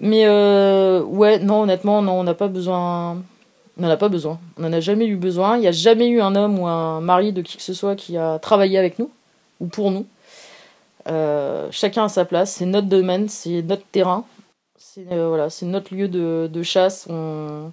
Mais 0.00 0.26
ouais, 0.26 1.38
non, 1.38 1.62
honnêtement, 1.62 2.02
non, 2.02 2.14
on 2.14 2.24
n'a 2.24 2.34
pas 2.34 2.48
besoin 2.48 3.18
on 3.76 3.82
n'en 3.82 3.90
a 3.90 3.96
pas 3.96 4.08
besoin. 4.08 4.38
On 4.56 4.62
n'en 4.62 4.72
a 4.72 4.78
jamais 4.78 5.06
eu 5.06 5.16
besoin. 5.16 5.56
Il 5.56 5.60
n'y 5.60 5.66
a 5.66 5.72
jamais 5.72 6.08
eu 6.08 6.20
un 6.20 6.36
homme 6.36 6.60
ou 6.60 6.66
un 6.66 7.00
mari 7.00 7.32
de 7.32 7.42
qui 7.42 7.56
que 7.56 7.62
ce 7.62 7.74
soit 7.74 7.96
qui 7.96 8.16
a 8.16 8.38
travaillé 8.38 8.78
avec 8.78 9.00
nous 9.00 9.10
ou 9.60 9.66
pour 9.66 9.90
nous. 9.90 10.06
Euh, 11.08 11.68
chacun 11.70 12.04
a 12.04 12.08
sa 12.08 12.24
place. 12.24 12.52
C'est 12.52 12.66
notre 12.66 12.88
domaine, 12.88 13.28
c'est 13.28 13.62
notre 13.62 13.84
terrain. 13.84 14.24
C'est 14.78 15.12
euh, 15.12 15.28
voilà, 15.28 15.48
notre 15.62 15.94
lieu 15.94 16.08
de, 16.08 16.62
chasse. 16.62 17.06
On, 17.10 17.72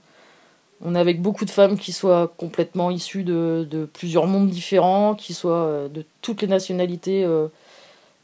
on 0.83 0.95
est 0.95 0.99
avec 0.99 1.21
beaucoup 1.21 1.45
de 1.45 1.49
femmes 1.49 1.77
qui 1.77 1.91
soient 1.91 2.31
complètement 2.37 2.91
issues 2.91 3.23
de, 3.23 3.87
plusieurs 3.93 4.27
mondes 4.27 4.49
différents, 4.49 5.15
qui 5.15 5.33
soient 5.33 5.65
euh, 5.65 5.87
de 5.87 6.05
toutes 6.21 6.41
les 6.41 6.47
nationalités 6.47 7.27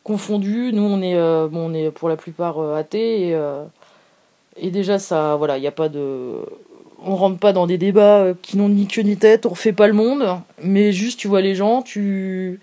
confondues. 0.03 0.71
Nous, 0.73 0.83
on 0.83 1.01
est, 1.01 1.15
bon, 1.49 1.71
on 1.71 1.73
est 1.73 1.91
pour 1.91 2.09
la 2.09 2.17
plupart 2.17 2.59
athées 2.59 3.37
et, 4.59 4.71
déjà 4.71 4.99
ça, 4.99 5.35
voilà, 5.35 5.57
il 5.57 5.61
n'y 5.61 5.67
a 5.67 5.71
pas 5.71 5.89
de 5.89 6.41
on 7.05 7.15
rentre 7.15 7.37
pas 7.37 7.53
dans 7.53 7.67
des 7.67 7.77
débats 7.77 8.33
qui 8.41 8.57
n'ont 8.57 8.69
ni 8.69 8.87
queue 8.87 9.03
ni 9.03 9.17
tête, 9.17 9.45
on 9.45 9.49
refait 9.49 9.71
pas 9.71 9.85
le 9.85 9.93
monde, 9.93 10.25
mais 10.63 10.91
juste 10.91 11.19
tu 11.19 11.27
vois 11.27 11.41
les 11.41 11.53
gens, 11.53 11.83
tu 11.83 12.59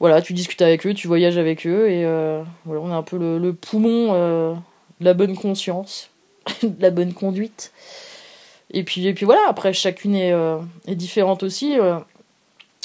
voilà, 0.00 0.22
tu 0.22 0.32
discutes 0.32 0.62
avec 0.62 0.86
eux, 0.86 0.94
tu 0.94 1.08
voyages 1.08 1.38
avec 1.38 1.66
eux 1.66 1.90
et 1.90 2.04
euh, 2.04 2.42
voilà, 2.64 2.80
on 2.82 2.90
est 2.90 2.94
un 2.94 3.02
peu 3.02 3.16
le, 3.18 3.52
poumon 3.52 4.14
euh, 4.14 4.54
de 5.00 5.04
la 5.04 5.14
bonne 5.14 5.36
conscience, 5.36 6.10
de 6.62 6.80
la 6.80 6.90
bonne 6.90 7.12
conduite. 7.12 7.72
Et 8.70 8.84
puis 8.84 9.06
et 9.06 9.14
puis 9.14 9.24
voilà, 9.24 9.42
après 9.48 9.72
chacune 9.72 10.14
est, 10.14 10.34
est 10.86 10.94
différente 10.94 11.42
aussi 11.42 11.76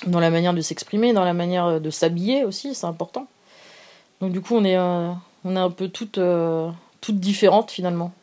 dans 0.08 0.20
la 0.22 0.30
manière 0.30 0.54
de 0.54 0.62
s'exprimer, 0.62 1.12
dans 1.12 1.26
la 1.26 1.34
manière 1.34 1.82
de 1.82 1.90
s'habiller 1.90 2.46
aussi, 2.46 2.74
c'est 2.74 2.88
important. 2.88 3.28
Donc 4.22 4.32
du 4.32 4.40
coup, 4.40 4.56
on 4.56 4.64
est 4.64 4.78
on 4.78 5.56
est 5.56 5.60
un 5.60 5.70
peu 5.70 5.90
toutes 5.90 6.20
toutes 7.02 7.20
différentes 7.20 7.70
finalement. 7.70 8.14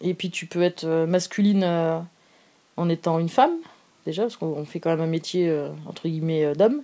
Et 0.00 0.14
puis 0.14 0.30
tu 0.30 0.46
peux 0.46 0.62
être 0.62 0.84
euh, 0.84 1.06
masculine 1.06 1.62
euh, 1.64 1.98
en 2.76 2.88
étant 2.88 3.18
une 3.18 3.28
femme, 3.28 3.52
déjà, 4.06 4.22
parce 4.22 4.36
qu'on 4.36 4.64
fait 4.64 4.80
quand 4.80 4.90
même 4.90 5.00
un 5.00 5.06
métier, 5.06 5.48
euh, 5.48 5.70
entre 5.86 6.08
guillemets, 6.08 6.54
d'homme. 6.54 6.82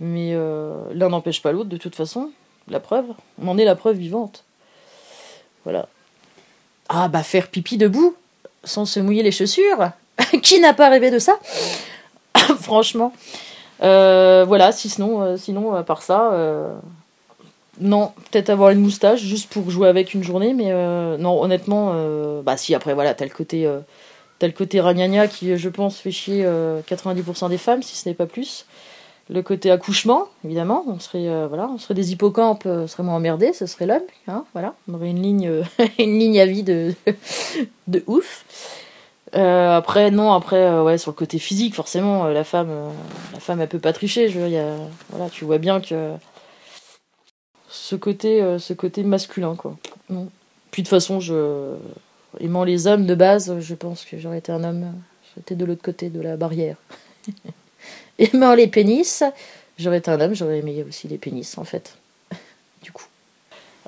Mais 0.00 0.34
l'un 0.34 1.08
n'empêche 1.08 1.40
pas 1.40 1.52
l'autre, 1.52 1.68
de 1.68 1.76
toute 1.76 1.94
façon. 1.94 2.30
La 2.68 2.80
preuve, 2.80 3.06
on 3.40 3.48
en 3.48 3.58
est 3.58 3.64
la 3.64 3.76
preuve 3.76 3.96
vivante. 3.96 4.44
Voilà. 5.64 5.88
Ah, 6.88 7.08
bah 7.08 7.22
faire 7.22 7.48
pipi 7.48 7.78
debout, 7.78 8.14
sans 8.64 8.86
se 8.86 9.00
mouiller 9.00 9.22
les 9.22 9.30
chaussures. 9.30 9.90
Qui 10.42 10.60
n'a 10.60 10.74
pas 10.74 10.88
rêvé 10.88 11.10
de 11.10 11.18
ça? 11.18 11.38
Franchement. 12.60 13.12
voilà, 13.80 14.72
si 14.72 14.88
sinon, 14.88 15.36
sinon, 15.36 15.74
à 15.74 15.82
part 15.84 16.02
ça, 16.02 16.32
non, 17.80 18.12
peut-être 18.30 18.50
avoir 18.50 18.70
une 18.70 18.80
moustache 18.80 19.20
juste 19.20 19.52
pour 19.52 19.70
jouer 19.70 19.88
avec 19.88 20.14
une 20.14 20.22
journée, 20.22 20.54
mais 20.54 20.70
euh, 20.70 21.16
non, 21.16 21.42
honnêtement, 21.42 21.92
euh, 21.94 22.42
bah 22.42 22.56
si, 22.56 22.74
après 22.74 22.94
voilà, 22.94 23.14
t'as 23.14 23.24
le 23.24 23.32
côté, 23.32 23.66
euh, 23.66 23.80
le 24.40 24.52
côté 24.52 24.80
ragnagna 24.80 25.26
qui, 25.26 25.56
je 25.56 25.68
pense, 25.68 25.98
fait 25.98 26.10
chier 26.10 26.46
90% 26.88 27.48
des 27.48 27.58
femmes, 27.58 27.82
si 27.82 27.96
ce 27.96 28.08
n'est 28.08 28.14
pas 28.14 28.26
plus. 28.26 28.66
Le 29.30 29.42
côté 29.42 29.70
accouchement, 29.70 30.28
évidemment, 30.44 30.84
on 30.86 30.98
serait, 30.98 31.46
voilà, 31.46 31.68
on 31.68 31.78
serait 31.78 31.94
des 31.94 32.12
hippocampes, 32.12 32.66
on 32.66 32.86
serait 32.86 33.02
moins 33.02 33.16
emmerdés, 33.16 33.54
ce 33.54 33.64
serait 33.64 33.86
l'homme, 33.86 34.02
hein, 34.28 34.44
voilà, 34.52 34.74
on 34.86 34.94
aurait 34.94 35.08
une 35.08 35.22
ligne, 35.22 35.62
une 35.98 36.18
ligne 36.18 36.38
à 36.40 36.46
vie 36.46 36.62
de, 36.62 36.94
ouf. 38.06 38.44
après, 39.32 40.10
non, 40.10 40.32
après, 40.34 40.78
ouais, 40.80 40.98
sur 40.98 41.12
le 41.12 41.16
côté 41.16 41.38
physique, 41.38 41.74
forcément, 41.74 42.24
la 42.24 42.44
femme, 42.44 42.68
la 43.32 43.40
femme, 43.40 43.62
elle 43.62 43.68
peut 43.68 43.78
pas 43.78 43.94
tricher, 43.94 44.28
je 44.28 44.38
veux 44.38 44.48
dire, 44.50 44.66
voilà, 45.08 45.30
tu 45.30 45.46
vois 45.46 45.58
bien 45.58 45.80
que 45.80 46.12
ce 47.74 47.96
côté, 47.96 48.40
euh, 48.40 48.58
ce 48.58 48.72
côté 48.72 49.02
masculin, 49.02 49.56
quoi. 49.56 49.76
Puis 50.70 50.82
de 50.82 50.86
toute 50.86 50.88
façon, 50.88 51.18
je, 51.20 51.74
aimant 52.40 52.64
les 52.64 52.86
hommes 52.86 53.04
de 53.04 53.14
base, 53.14 53.58
je 53.58 53.74
pense 53.74 54.04
que 54.04 54.18
j'aurais 54.18 54.38
été 54.38 54.52
un 54.52 54.62
homme, 54.64 54.92
j'étais 55.34 55.56
de 55.56 55.64
l'autre 55.64 55.82
côté 55.82 56.08
de 56.08 56.20
la 56.20 56.36
barrière. 56.36 56.76
aimant 58.18 58.54
les 58.56 58.66
pénis, 58.66 59.22
j'aurais 59.78 59.98
été 59.98 60.10
un 60.10 60.20
homme, 60.20 60.34
j'aurais 60.34 60.58
aimé 60.58 60.84
aussi 60.88 61.08
les 61.08 61.18
pénis, 61.18 61.58
en 61.58 61.64
fait. 61.64 61.96
du 62.82 62.92
coup. 62.92 63.06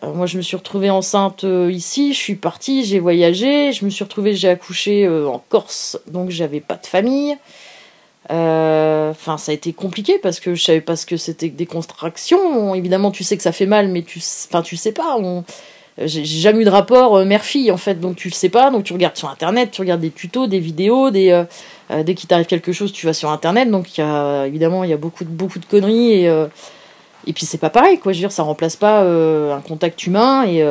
moi, 0.02 0.26
je 0.26 0.36
me 0.36 0.42
suis 0.42 0.56
retrouvée 0.56 0.90
enceinte 0.90 1.44
euh, 1.44 1.70
ici, 1.70 2.12
je 2.14 2.18
suis 2.18 2.36
partie, 2.36 2.84
j'ai 2.84 2.98
voyagé, 2.98 3.72
je 3.72 3.84
me 3.84 3.90
suis 3.90 4.04
retrouvée, 4.04 4.34
j'ai 4.34 4.48
accouché 4.48 5.06
euh, 5.06 5.28
en 5.28 5.38
Corse, 5.38 5.98
donc 6.06 6.30
j'avais 6.30 6.60
pas 6.60 6.76
de 6.76 6.86
famille. 6.86 7.36
Euh, 8.30 9.10
enfin, 9.10 9.38
ça 9.38 9.52
a 9.52 9.54
été 9.54 9.72
compliqué 9.72 10.18
parce 10.18 10.40
que 10.40 10.54
je 10.54 10.62
savais 10.64 10.80
pas 10.80 10.96
ce 10.96 11.06
que 11.06 11.16
c'était 11.16 11.50
que 11.50 11.56
des 11.56 11.66
contractions. 11.66 12.74
Évidemment, 12.74 13.10
tu 13.10 13.24
sais 13.24 13.36
que 13.36 13.42
ça 13.42 13.52
fait 13.52 13.66
mal, 13.66 13.88
mais 13.88 14.02
tu, 14.02 14.20
tu 14.64 14.76
sais 14.76 14.92
pas. 14.92 15.16
On... 15.18 15.44
J'ai 15.98 16.24
jamais 16.24 16.60
eu 16.60 16.64
de 16.64 16.70
rapport 16.70 17.16
euh, 17.16 17.24
mère-fille 17.24 17.70
en 17.70 17.76
fait, 17.76 18.00
donc 18.00 18.16
tu 18.16 18.28
le 18.28 18.34
sais 18.34 18.48
pas. 18.50 18.70
Donc 18.70 18.84
tu 18.84 18.92
regardes 18.92 19.16
sur 19.16 19.28
internet, 19.28 19.70
tu 19.70 19.80
regardes 19.80 20.00
des 20.00 20.10
tutos, 20.10 20.46
des 20.46 20.60
vidéos, 20.60 21.08
euh, 21.08 21.44
dès 22.04 22.14
qu'il 22.14 22.28
t'arrive 22.28 22.46
quelque 22.46 22.72
chose, 22.72 22.92
tu 22.92 23.06
vas 23.06 23.14
sur 23.14 23.30
internet. 23.30 23.70
Donc 23.70 23.96
y 23.96 24.02
a 24.02 24.46
évidemment 24.46 24.84
il 24.84 24.90
y 24.90 24.94
a 24.94 24.98
beaucoup 24.98 25.24
de 25.24 25.30
beaucoup 25.30 25.58
de 25.58 25.66
conneries 25.66 26.12
et 26.24 26.46
et 27.28 27.32
puis 27.32 27.46
c'est 27.46 27.58
pas 27.58 27.70
pareil 27.70 27.98
quoi. 27.98 28.12
Je 28.12 28.18
veux 28.18 28.22
dire, 28.22 28.32
ça 28.32 28.42
remplace 28.42 28.76
pas 28.76 29.00
un 29.00 29.60
contact 29.60 30.06
humain 30.06 30.44
et 30.46 30.62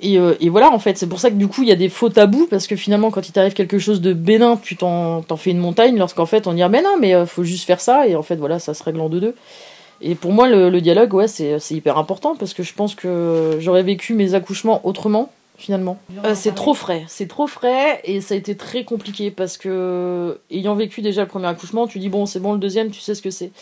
Et, 0.00 0.18
euh, 0.18 0.34
voilà, 0.50 0.70
en 0.72 0.78
fait, 0.78 0.98
c'est 0.98 1.08
pour 1.08 1.20
ça 1.20 1.30
que 1.30 1.36
du 1.36 1.48
coup, 1.48 1.62
il 1.62 1.68
y 1.68 1.72
a 1.72 1.76
des 1.76 1.88
faux 1.88 2.10
tabous, 2.10 2.46
parce 2.48 2.66
que 2.66 2.76
finalement, 2.76 3.10
quand 3.10 3.26
il 3.28 3.32
t'arrive 3.32 3.54
quelque 3.54 3.78
chose 3.78 4.00
de 4.00 4.12
bénin, 4.12 4.58
tu 4.62 4.76
t'en 4.76 5.22
fais 5.38 5.50
une 5.50 5.58
montagne, 5.58 5.96
lorsqu'en 5.96 6.26
fait, 6.26 6.46
on 6.46 6.52
dit, 6.52 6.62
ah, 6.62 6.68
mais 6.68 6.82
non, 6.82 6.96
mais 7.00 7.14
euh, 7.14 7.24
faut 7.26 7.44
juste 7.44 7.64
faire 7.64 7.80
ça, 7.80 8.06
et 8.06 8.14
en 8.14 8.22
fait, 8.22 8.36
voilà, 8.36 8.58
ça 8.58 8.74
se 8.74 8.82
règle 8.82 9.00
en 9.00 9.08
deux-deux. 9.08 9.34
Et 10.00 10.14
pour 10.14 10.32
moi, 10.32 10.48
le, 10.48 10.70
le 10.70 10.80
dialogue, 10.80 11.14
ouais, 11.14 11.28
c'est 11.28 11.58
hyper 11.70 11.98
important, 11.98 12.36
parce 12.36 12.54
que 12.54 12.62
je 12.62 12.74
pense 12.74 12.94
que 12.94 13.56
j'aurais 13.60 13.82
vécu 13.82 14.14
mes 14.14 14.34
accouchements 14.34 14.80
autrement, 14.84 15.32
finalement. 15.56 15.98
Euh, 16.24 16.34
c'est 16.34 16.54
trop 16.54 16.74
frais, 16.74 17.04
c'est 17.08 17.28
trop 17.28 17.46
frais, 17.46 18.00
et 18.04 18.20
ça 18.20 18.34
a 18.34 18.36
été 18.36 18.56
très 18.56 18.84
compliqué, 18.84 19.30
parce 19.30 19.56
que, 19.56 20.38
ayant 20.50 20.74
vécu 20.74 21.00
déjà 21.02 21.22
le 21.22 21.28
premier 21.28 21.46
accouchement, 21.46 21.86
tu 21.86 21.98
dis, 21.98 22.08
bon, 22.08 22.26
c'est 22.26 22.40
bon, 22.40 22.52
le 22.52 22.58
deuxième, 22.58 22.90
tu 22.90 23.00
sais 23.00 23.14
ce 23.14 23.22
que 23.22 23.30
c'est. 23.30 23.52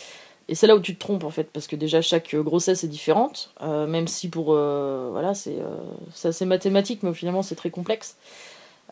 Et 0.47 0.53
c'est 0.53 0.67
là 0.67 0.75
où 0.75 0.79
tu 0.79 0.93
te 0.93 0.99
trompes 0.99 1.23
en 1.23 1.31
fait, 1.31 1.49
parce 1.51 1.65
que 1.65 1.75
déjà 1.75 2.03
chaque 2.03 2.35
grossesse 2.35 2.83
est 2.83 2.87
différente, 2.87 3.49
euh, 3.63 3.87
même 3.87 4.07
si 4.07 4.29
pour. 4.29 4.49
euh, 4.49 5.09
voilà, 5.11 5.33
c'est 5.33 5.55
assez 6.23 6.45
mathématique, 6.45 7.01
mais 7.01 7.11
finalement 7.15 7.41
c'est 7.41 7.55
très 7.55 7.71
complexe. 7.71 8.15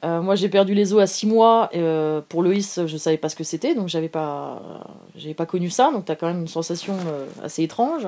Euh, 0.03 0.21
moi 0.21 0.35
j'ai 0.35 0.49
perdu 0.49 0.73
les 0.73 0.93
os 0.93 1.01
à 1.01 1.07
6 1.07 1.27
mois, 1.27 1.69
euh, 1.75 2.19
pour 2.27 2.43
Loïs 2.43 2.81
je 2.85 2.97
savais 2.97 3.17
pas 3.17 3.29
ce 3.29 3.35
que 3.35 3.43
c'était, 3.43 3.73
donc 3.73 3.87
j'avais 3.87 4.09
pas, 4.09 4.61
j'avais 5.15 5.33
pas 5.33 5.45
connu 5.45 5.69
ça, 5.69 5.91
donc 5.93 6.05
t'as 6.05 6.15
quand 6.15 6.27
même 6.27 6.41
une 6.41 6.47
sensation 6.47 6.95
euh, 7.07 7.25
assez 7.43 7.63
étrange. 7.63 8.07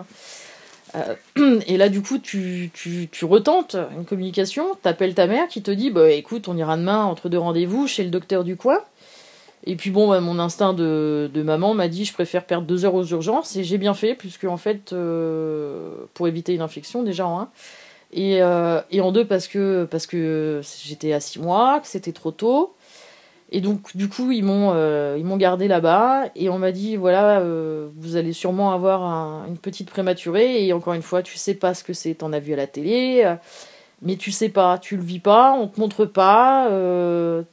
Et 1.67 1.75
là 1.75 1.89
du 1.89 2.01
coup 2.01 2.19
tu, 2.19 2.71
tu, 2.73 3.09
tu 3.11 3.25
retentes 3.25 3.75
une 3.97 4.05
communication, 4.05 4.65
t'appelles 4.81 5.13
ta 5.13 5.27
mère 5.27 5.47
qui 5.47 5.61
te 5.61 5.71
dit 5.71 5.89
bah 5.89 6.09
écoute 6.09 6.47
on 6.47 6.55
ira 6.55 6.77
demain 6.77 7.03
entre 7.03 7.27
deux 7.27 7.39
rendez-vous 7.39 7.87
chez 7.87 8.03
le 8.03 8.09
docteur 8.09 8.43
du 8.43 8.55
coin. 8.55 8.79
Et 9.67 9.75
puis 9.75 9.89
bon, 9.89 10.07
bah, 10.07 10.21
mon 10.21 10.37
instinct 10.37 10.73
de, 10.73 11.29
maman 11.33 11.73
m'a 11.73 11.87
dit 11.87 12.05
je 12.05 12.13
préfère 12.13 12.45
perdre 12.45 12.67
deux 12.67 12.85
heures 12.85 12.93
aux 12.93 13.05
urgences 13.05 13.55
et 13.55 13.63
j'ai 13.63 13.77
bien 13.77 13.93
fait 13.93 14.15
puisque 14.15 14.45
en 14.45 14.57
fait 14.57 14.95
pour 16.13 16.27
éviter 16.27 16.53
une 16.53 16.61
infection 16.61 17.03
déjà 17.03 17.25
en 17.25 17.49
et, 18.13 18.41
euh, 18.41 18.81
et 18.91 19.01
en 19.01 19.12
deux 19.12 19.25
parce 19.25 19.47
que 19.47 19.88
parce 19.89 20.07
que 20.07 20.62
j'étais 20.83 21.13
à 21.13 21.19
six 21.19 21.39
mois 21.39 21.79
que 21.79 21.88
c'était 21.88 22.12
trop 22.13 22.31
tôt. 22.31 22.75
Et 23.51 23.62
donc 23.62 23.95
du 23.95 24.09
coup 24.09 24.31
ils 24.31 24.43
m'ont 24.43 24.71
euh, 24.74 25.15
ils 25.17 25.25
m'ont 25.25 25.38
gardé 25.38 25.67
là-bas. 25.67 26.25
Et 26.35 26.50
on 26.50 26.57
m'a 26.57 26.71
dit 26.71 26.95
voilà 26.95 27.39
euh, 27.39 27.88
vous 27.97 28.15
allez 28.15 28.33
sûrement 28.33 28.71
avoir 28.71 29.03
un- 29.03 29.45
une 29.47 29.57
petite 29.57 29.89
prématurée. 29.89 30.65
Et 30.65 30.74
encore 30.74 30.93
une 30.93 31.01
fois 31.01 31.21
tu 31.21 31.38
sais 31.38 31.53
pas 31.55 31.74
ce 31.74 31.83
que 31.83 31.93
c'est 31.93 32.15
t'en 32.15 32.33
as 32.33 32.39
vu 32.39 32.53
à 32.53 32.57
la 32.57 32.67
télé. 32.67 33.35
Mais 34.01 34.15
tu 34.15 34.31
sais 34.31 34.50
pas 34.50 34.77
tu 34.77 34.97
le 34.97 35.03
vis 35.03 35.19
pas 35.19 35.53
on 35.53 35.67
te 35.67 35.79
montre 35.79 36.05
pas. 36.05 36.67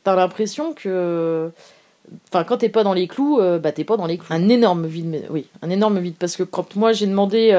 T'as 0.04 0.16
l'impression 0.16 0.72
que 0.74 1.50
Enfin, 2.28 2.44
quand 2.44 2.58
t'es 2.58 2.68
pas 2.68 2.84
dans 2.84 2.92
les 2.92 3.06
clous, 3.08 3.40
bah 3.62 3.72
t'es 3.72 3.84
pas 3.84 3.96
dans 3.96 4.04
les 4.06 4.18
clous. 4.18 4.34
Un 4.34 4.50
énorme 4.50 4.86
vide, 4.86 5.06
mais 5.06 5.22
oui, 5.30 5.46
un 5.62 5.70
énorme 5.70 5.98
vide. 5.98 6.16
Parce 6.18 6.36
que 6.36 6.42
quand 6.42 6.76
moi 6.76 6.92
j'ai 6.92 7.06
demandé, 7.06 7.52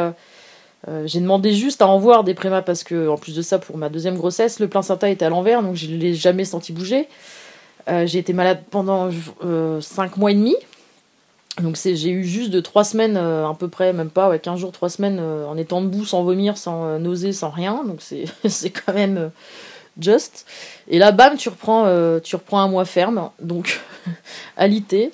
euh, 0.88 0.92
euh, 0.92 1.04
j'ai 1.08 1.20
demandé 1.20 1.54
juste 1.54 1.82
à 1.82 1.88
en 1.88 1.98
voir 1.98 2.24
des 2.24 2.34
prémas 2.34 2.62
parce 2.62 2.84
que 2.84 3.08
en 3.08 3.18
plus 3.18 3.36
de 3.36 3.42
ça, 3.42 3.60
pour 3.60 3.78
ma 3.78 3.90
deuxième 3.90 4.18
grossesse, 4.18 4.60
le 4.60 4.68
placenta 4.68 5.10
était 5.10 5.26
à 5.26 5.30
l'envers, 5.30 5.64
donc 5.64 5.76
je 5.76 5.88
l'ai 5.88 6.14
jamais 6.14 6.46
senti 6.46 6.74
bouger. 6.74 7.08
Euh, 7.90 8.06
j'ai 8.06 8.20
été 8.20 8.34
malade 8.34 8.64
pendant 8.70 9.10
euh, 9.44 9.82
5 9.82 10.18
mois 10.18 10.32
et 10.32 10.36
demi. 10.36 10.56
Donc 11.62 11.78
j'ai 11.78 12.10
eu 12.10 12.24
juste 12.24 12.50
de 12.50 12.60
3 12.60 12.84
semaines 12.84 13.16
euh, 13.16 13.48
à 13.48 13.54
peu 13.54 13.68
près, 13.68 13.94
même 13.94 14.10
pas, 14.10 14.30
ouais, 14.30 14.40
15 14.40 14.60
jours, 14.60 14.72
3 14.72 14.90
semaines 14.90 15.20
euh, 15.20 15.46
en 15.46 15.56
étant 15.56 15.82
debout, 15.82 16.04
sans 16.04 16.24
vomir, 16.24 16.58
sans 16.58 16.86
euh, 16.86 16.98
nausée, 17.00 17.32
sans 17.32 17.50
rien. 17.50 17.84
Donc 17.86 18.02
c'est, 18.46 18.70
quand 18.72 18.94
même 18.94 19.18
euh, 19.18 19.30
just. 20.00 20.48
Et 20.88 20.98
là, 20.98 21.12
bam, 21.12 21.38
tu 21.38 21.50
reprends, 21.50 21.86
euh, 21.86 22.20
tu 22.20 22.36
reprends 22.36 22.60
un 22.60 22.68
mois 22.68 22.86
ferme, 22.86 23.30
donc 23.40 23.82
alité. 24.58 25.12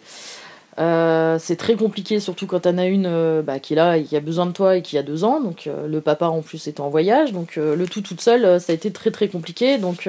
Euh, 0.79 1.37
c'est 1.39 1.57
très 1.57 1.75
compliqué, 1.75 2.19
surtout 2.21 2.47
quand 2.47 2.61
t'en 2.61 2.77
as 2.77 2.85
une 2.85 3.05
euh, 3.05 3.41
bah, 3.41 3.59
qui 3.59 3.73
est 3.73 3.75
là 3.75 3.97
et 3.97 4.03
qui 4.03 4.15
a 4.15 4.21
besoin 4.21 4.45
de 4.45 4.51
toi 4.51 4.77
et 4.77 4.81
qui 4.81 4.97
a 4.97 5.03
deux 5.03 5.23
ans. 5.25 5.41
Donc 5.41 5.67
euh, 5.67 5.87
le 5.87 5.99
papa 5.99 6.27
en 6.27 6.41
plus 6.41 6.67
est 6.67 6.79
en 6.79 6.89
voyage, 6.89 7.33
donc 7.33 7.57
le 7.57 7.85
tout 7.85 8.01
toute 8.01 8.21
seule, 8.21 8.59
ça 8.61 8.71
a 8.71 8.75
été 8.75 8.91
très 8.91 9.11
très 9.11 9.27
compliqué. 9.27 9.77
Donc 9.77 10.07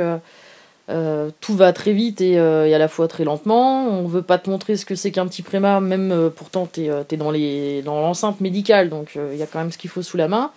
tout 1.41 1.57
va 1.57 1.73
très 1.73 1.93
vite 1.93 2.21
et, 2.21 2.39
à 2.39 2.79
la 2.79 2.89
fois 2.89 3.09
très 3.09 3.25
lentement. 3.25 3.89
On 3.89 4.07
veut 4.07 4.23
pas 4.23 4.39
te 4.39 4.49
montrer 4.49 4.77
ce 4.77 4.85
que 4.85 4.95
c'est 4.95 5.11
qu'un 5.11 5.27
petit 5.27 5.43
préma, 5.43 5.81
même 5.81 6.31
pourtant 6.37 6.67
t'es 6.67 7.17
dans 7.17 7.31
les 7.31 7.83
dans 7.83 8.01
l'enceinte 8.01 8.41
médicale, 8.41 8.91
donc 8.91 9.19
il 9.33 9.39
y 9.39 9.43
a 9.43 9.47
quand 9.47 9.59
même 9.59 9.73
ce 9.73 9.79
qu'il 9.79 9.91
faut 9.91 10.03
sous 10.03 10.17
la 10.17 10.29
main. 10.29 10.53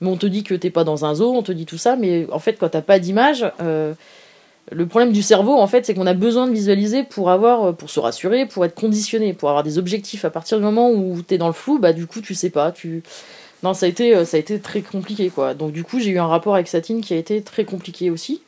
Mais 0.00 0.08
on 0.08 0.16
te 0.16 0.26
dit 0.26 0.44
que 0.44 0.54
t'es 0.54 0.70
pas 0.70 0.84
dans 0.84 1.04
un 1.04 1.14
zoo, 1.16 1.34
on 1.34 1.42
te 1.42 1.52
dit 1.52 1.66
tout 1.66 1.78
ça, 1.78 1.96
mais 1.96 2.26
en 2.30 2.38
fait 2.38 2.54
quand 2.54 2.68
t'as 2.70 2.82
pas 2.82 2.98
d'image, 2.98 3.44
le 4.70 4.86
problème 4.86 5.12
du 5.12 5.22
cerveau 5.22 5.56
en 5.56 5.66
fait 5.66 5.86
c'est 5.86 5.94
qu'on 5.94 6.06
a 6.06 6.14
besoin 6.14 6.46
de 6.46 6.52
visualiser 6.52 7.04
pour 7.04 7.30
avoir, 7.30 7.74
pour 7.74 7.90
se 7.90 8.00
rassurer, 8.00 8.46
pour 8.46 8.64
être 8.64 8.74
conditionné, 8.74 9.32
pour 9.32 9.48
avoir 9.48 9.62
des 9.62 9.78
objectifs. 9.78 10.24
À 10.24 10.30
partir 10.30 10.58
du 10.58 10.64
moment 10.64 10.90
où 10.90 11.22
t'es 11.22 11.38
dans 11.38 11.46
le 11.46 11.52
flou, 11.52 11.78
bah 11.78 11.92
du 11.92 12.06
coup 12.06 12.20
tu 12.20 12.34
sais 12.34 12.50
pas, 12.50 12.72
tu 12.72 13.02
non 13.62 13.74
ça 13.74 13.86
a 13.86 13.88
été 13.88 14.14
euh, 14.14 14.24
ça 14.24 14.36
a 14.36 14.40
été 14.40 14.58
très 14.60 14.82
compliqué 14.82 15.30
quoi. 15.30 15.54
Donc 15.54 15.72
du 15.72 15.84
coup 15.84 16.00
j'ai 16.00 16.10
eu 16.10 16.18
un 16.18 16.26
rapport 16.26 16.54
avec 16.54 16.68
Satine 16.68 17.00
qui 17.00 17.14
a 17.14 17.16
été 17.16 17.42
très 17.42 17.64
compliqué 17.64 18.10
aussi 18.10 18.42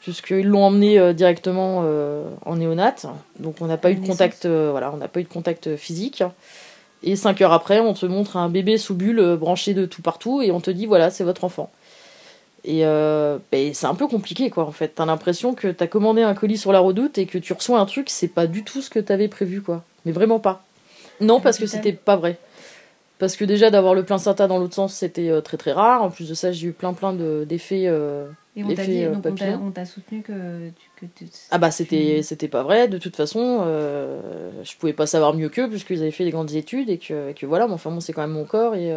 puisqu'ils 0.00 0.46
l'ont 0.46 0.64
emmené 0.64 0.98
euh, 0.98 1.12
directement 1.12 1.82
euh, 1.84 2.24
en 2.46 2.56
néonate. 2.56 3.06
Donc 3.38 3.56
on 3.60 3.66
n'a 3.66 3.76
pas 3.76 3.90
eu 3.90 3.96
de 3.96 4.06
contact, 4.06 4.46
euh, 4.46 4.68
voilà, 4.70 4.92
on 4.92 4.96
n'a 4.96 5.08
pas 5.08 5.20
eu 5.20 5.24
de 5.24 5.28
contact 5.28 5.76
physique. 5.76 6.22
Et 7.02 7.16
cinq 7.16 7.40
heures 7.42 7.52
après, 7.52 7.80
on 7.80 7.94
te 7.94 8.06
montre 8.06 8.36
un 8.36 8.48
bébé 8.48 8.76
sous 8.76 8.94
bulle 8.94 9.20
euh, 9.20 9.36
branché 9.36 9.74
de 9.74 9.86
tout 9.86 10.02
partout 10.02 10.42
et 10.42 10.50
on 10.50 10.60
te 10.60 10.70
dit 10.70 10.86
voilà, 10.86 11.10
c'est 11.10 11.24
votre 11.24 11.44
enfant. 11.44 11.70
Et 12.64 12.84
euh, 12.84 13.38
ben, 13.52 13.72
c'est 13.72 13.86
un 13.86 13.94
peu 13.94 14.08
compliqué 14.08 14.50
quoi 14.50 14.64
en 14.64 14.72
fait. 14.72 14.88
T'as 14.96 15.06
l'impression 15.06 15.54
que 15.54 15.68
t'as 15.68 15.86
commandé 15.86 16.22
un 16.22 16.34
colis 16.34 16.58
sur 16.58 16.72
la 16.72 16.80
redoute 16.80 17.16
et 17.18 17.26
que 17.26 17.38
tu 17.38 17.52
reçois 17.52 17.78
un 17.78 17.86
truc, 17.86 18.10
c'est 18.10 18.28
pas 18.28 18.46
du 18.46 18.64
tout 18.64 18.82
ce 18.82 18.90
que 18.90 18.98
t'avais 18.98 19.28
prévu 19.28 19.62
quoi. 19.62 19.84
Mais 20.04 20.12
vraiment 20.12 20.40
pas. 20.40 20.64
Non, 21.20 21.40
parce 21.40 21.58
que 21.58 21.66
c'était 21.66 21.92
pas 21.92 22.16
vrai. 22.16 22.36
Parce 23.18 23.34
que 23.36 23.44
déjà 23.44 23.70
d'avoir 23.70 23.94
le 23.94 24.04
placenta 24.04 24.46
dans 24.46 24.58
l'autre 24.58 24.74
sens, 24.74 24.94
c'était 24.94 25.28
euh, 25.28 25.40
très 25.40 25.56
très 25.56 25.72
rare. 25.72 26.02
En 26.02 26.10
plus 26.10 26.28
de 26.28 26.34
ça, 26.34 26.52
j'ai 26.52 26.68
eu 26.68 26.72
plein 26.72 26.92
plein 26.92 27.12
de- 27.12 27.44
d'effets. 27.48 27.84
euh, 27.86 28.26
Et 28.56 28.62
on 28.62 28.68
t'a 28.74 28.84
dit, 28.84 29.04
donc 29.06 29.24
on 29.26 29.72
soutenu 29.84 30.22
que 30.22 30.68
tu. 30.68 30.88
Que 31.00 31.06
tu- 31.16 31.26
Ah 31.52 31.58
bah 31.58 31.70
c'était 31.70 32.16
tu- 32.18 32.22
pas 32.48 32.64
vrai 32.64 32.88
de 32.88 32.98
toute 32.98 33.14
façon 33.14 33.60
euh, 33.62 34.50
je 34.64 34.76
pouvais 34.76 34.92
pas 34.92 35.06
savoir 35.06 35.32
mieux 35.32 35.48
qu'eux 35.48 35.68
puisqu'ils 35.68 36.00
avaient 36.02 36.10
fait 36.10 36.24
des 36.24 36.32
grandes 36.32 36.50
études 36.54 36.90
et 36.90 36.98
que, 36.98 37.30
et 37.30 37.34
que 37.34 37.46
voilà 37.46 37.68
mais 37.68 37.74
enfin 37.74 37.90
bon 37.92 38.00
c'est 38.00 38.12
quand 38.12 38.22
même 38.22 38.32
mon 38.32 38.44
corps 38.44 38.74
et 38.74 38.90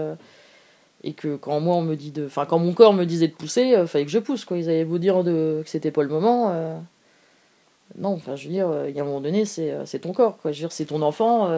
et 1.04 1.14
que 1.14 1.36
quand 1.36 1.60
moi 1.60 1.76
on 1.76 1.82
me 1.82 1.96
dit 1.96 2.12
de 2.12 2.26
enfin 2.26 2.46
quand 2.46 2.60
mon 2.60 2.74
corps 2.74 2.94
me 2.94 3.06
disait 3.06 3.28
de 3.28 3.34
pousser 3.34 3.76
euh, 3.76 3.88
fallait 3.88 4.06
que 4.06 4.12
je 4.12 4.20
pousse 4.20 4.46
quoi. 4.46 4.58
Ils 4.58 4.70
avaient 4.70 4.86
beau 4.86 4.98
dire 4.98 5.24
de 5.24 5.62
que 5.64 5.70
c'était 5.70 5.92
pas 5.92 6.04
le 6.04 6.10
moment 6.10 6.52
euh, 6.52 6.78
non 7.98 8.10
enfin 8.10 8.36
je 8.36 8.46
veux 8.46 8.54
dire 8.54 8.70
euh, 8.70 8.90
il 8.90 8.96
y 8.96 9.00
a 9.00 9.04
un 9.04 9.06
moment 9.06 9.22
donné 9.22 9.46
c'est 9.46 9.72
euh, 9.72 9.86
c'est 9.86 10.00
ton 10.00 10.14
corps 10.14 10.38
quoi. 10.38 10.52
Je 10.52 10.58
veux 10.58 10.62
dire 10.68 10.72
c'est 10.72 10.86
ton 10.86 11.02
enfant 11.02 11.50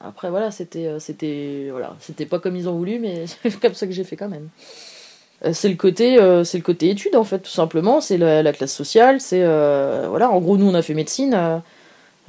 après 0.00 0.30
voilà 0.30 0.50
c'était 0.50 1.00
c'était 1.00 1.68
voilà. 1.70 1.96
C'était 2.00 2.26
pas 2.26 2.38
comme 2.38 2.56
ils 2.56 2.68
ont 2.68 2.74
voulu 2.74 2.98
mais 2.98 3.26
c'est 3.26 3.58
comme 3.60 3.74
ça 3.74 3.86
que 3.86 3.92
j'ai 3.92 4.04
fait 4.04 4.16
quand 4.16 4.28
même. 4.28 4.48
C'est 5.52 5.68
le 5.68 5.76
côté 5.76 6.18
c'est 6.44 6.58
le 6.58 6.64
côté 6.64 6.90
études 6.90 7.16
en 7.16 7.24
fait 7.24 7.40
tout 7.40 7.50
simplement. 7.50 8.00
C'est 8.00 8.18
la, 8.18 8.42
la 8.42 8.52
classe 8.52 8.74
sociale 8.74 9.20
c'est 9.20 9.44
voilà. 9.44 10.30
En 10.30 10.40
gros 10.40 10.56
nous 10.56 10.66
on 10.68 10.74
a 10.74 10.82
fait 10.82 10.94
médecine 10.94 11.62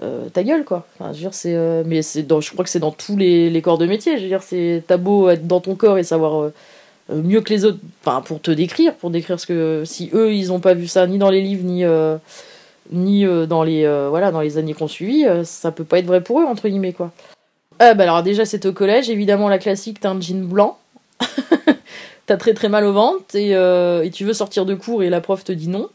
euh, 0.01 0.29
ta 0.29 0.43
gueule 0.43 0.63
quoi. 0.63 0.85
Enfin, 0.99 1.11
je 1.11 1.19
dire 1.19 1.33
c'est 1.33 1.55
euh, 1.55 1.83
mais 1.85 2.01
c'est 2.01 2.23
dans 2.23 2.39
je 2.39 2.51
crois 2.51 2.63
que 2.63 2.69
c'est 2.69 2.79
dans 2.79 2.91
tous 2.91 3.17
les, 3.17 3.49
les 3.49 3.61
corps 3.61 3.77
de 3.77 3.85
métier. 3.85 4.17
Je 4.17 4.23
veux 4.23 4.27
dire 4.29 4.43
c'est 4.43 4.83
t'as 4.87 4.97
beau 4.97 5.29
être 5.29 5.45
dans 5.45 5.59
ton 5.59 5.75
corps 5.75 5.97
et 5.97 6.03
savoir 6.03 6.43
euh, 6.43 6.51
mieux 7.09 7.41
que 7.41 7.49
les 7.49 7.65
autres 7.65 7.79
enfin 8.01 8.21
pour 8.21 8.41
te 8.41 8.51
décrire 8.51 8.93
pour 8.95 9.09
décrire 9.09 9.39
ce 9.39 9.47
que 9.47 9.83
si 9.85 10.09
eux 10.13 10.33
ils 10.33 10.53
ont 10.53 10.59
pas 10.59 10.73
vu 10.73 10.87
ça 10.87 11.05
ni 11.07 11.17
dans 11.17 11.29
les 11.29 11.41
livres 11.41 11.65
ni 11.65 11.83
ni 12.91 13.25
dans 13.47 13.63
les 13.63 14.07
voilà 14.09 14.31
dans 14.31 14.41
les 14.41 14.57
années 14.57 14.73
qu'on 14.73 14.87
suivi 14.87 15.25
euh, 15.25 15.43
ça 15.43 15.71
peut 15.71 15.83
pas 15.83 15.99
être 15.99 16.05
vrai 16.05 16.21
pour 16.21 16.39
eux 16.39 16.45
entre 16.45 16.69
guillemets 16.69 16.93
quoi. 16.93 17.11
Ah 17.79 17.93
bah 17.93 18.03
alors 18.03 18.23
déjà 18.23 18.45
c'est 18.45 18.65
au 18.65 18.73
collège. 18.73 19.09
Évidemment 19.09 19.49
la 19.49 19.57
classique 19.57 19.99
t'as 19.99 20.11
un 20.11 20.21
jean 20.21 20.47
blanc. 20.47 20.77
T'as 22.25 22.37
très 22.37 22.53
très 22.53 22.69
mal 22.69 22.85
au 22.85 22.93
ventre 22.93 23.35
et, 23.35 23.53
et 23.53 24.11
tu 24.11 24.23
veux 24.23 24.33
sortir 24.33 24.63
de 24.63 24.75
cours 24.75 25.01
et 25.01 25.09
la 25.09 25.19
prof 25.19 25.43
te 25.43 25.51
dit 25.51 25.67
non. 25.67 25.89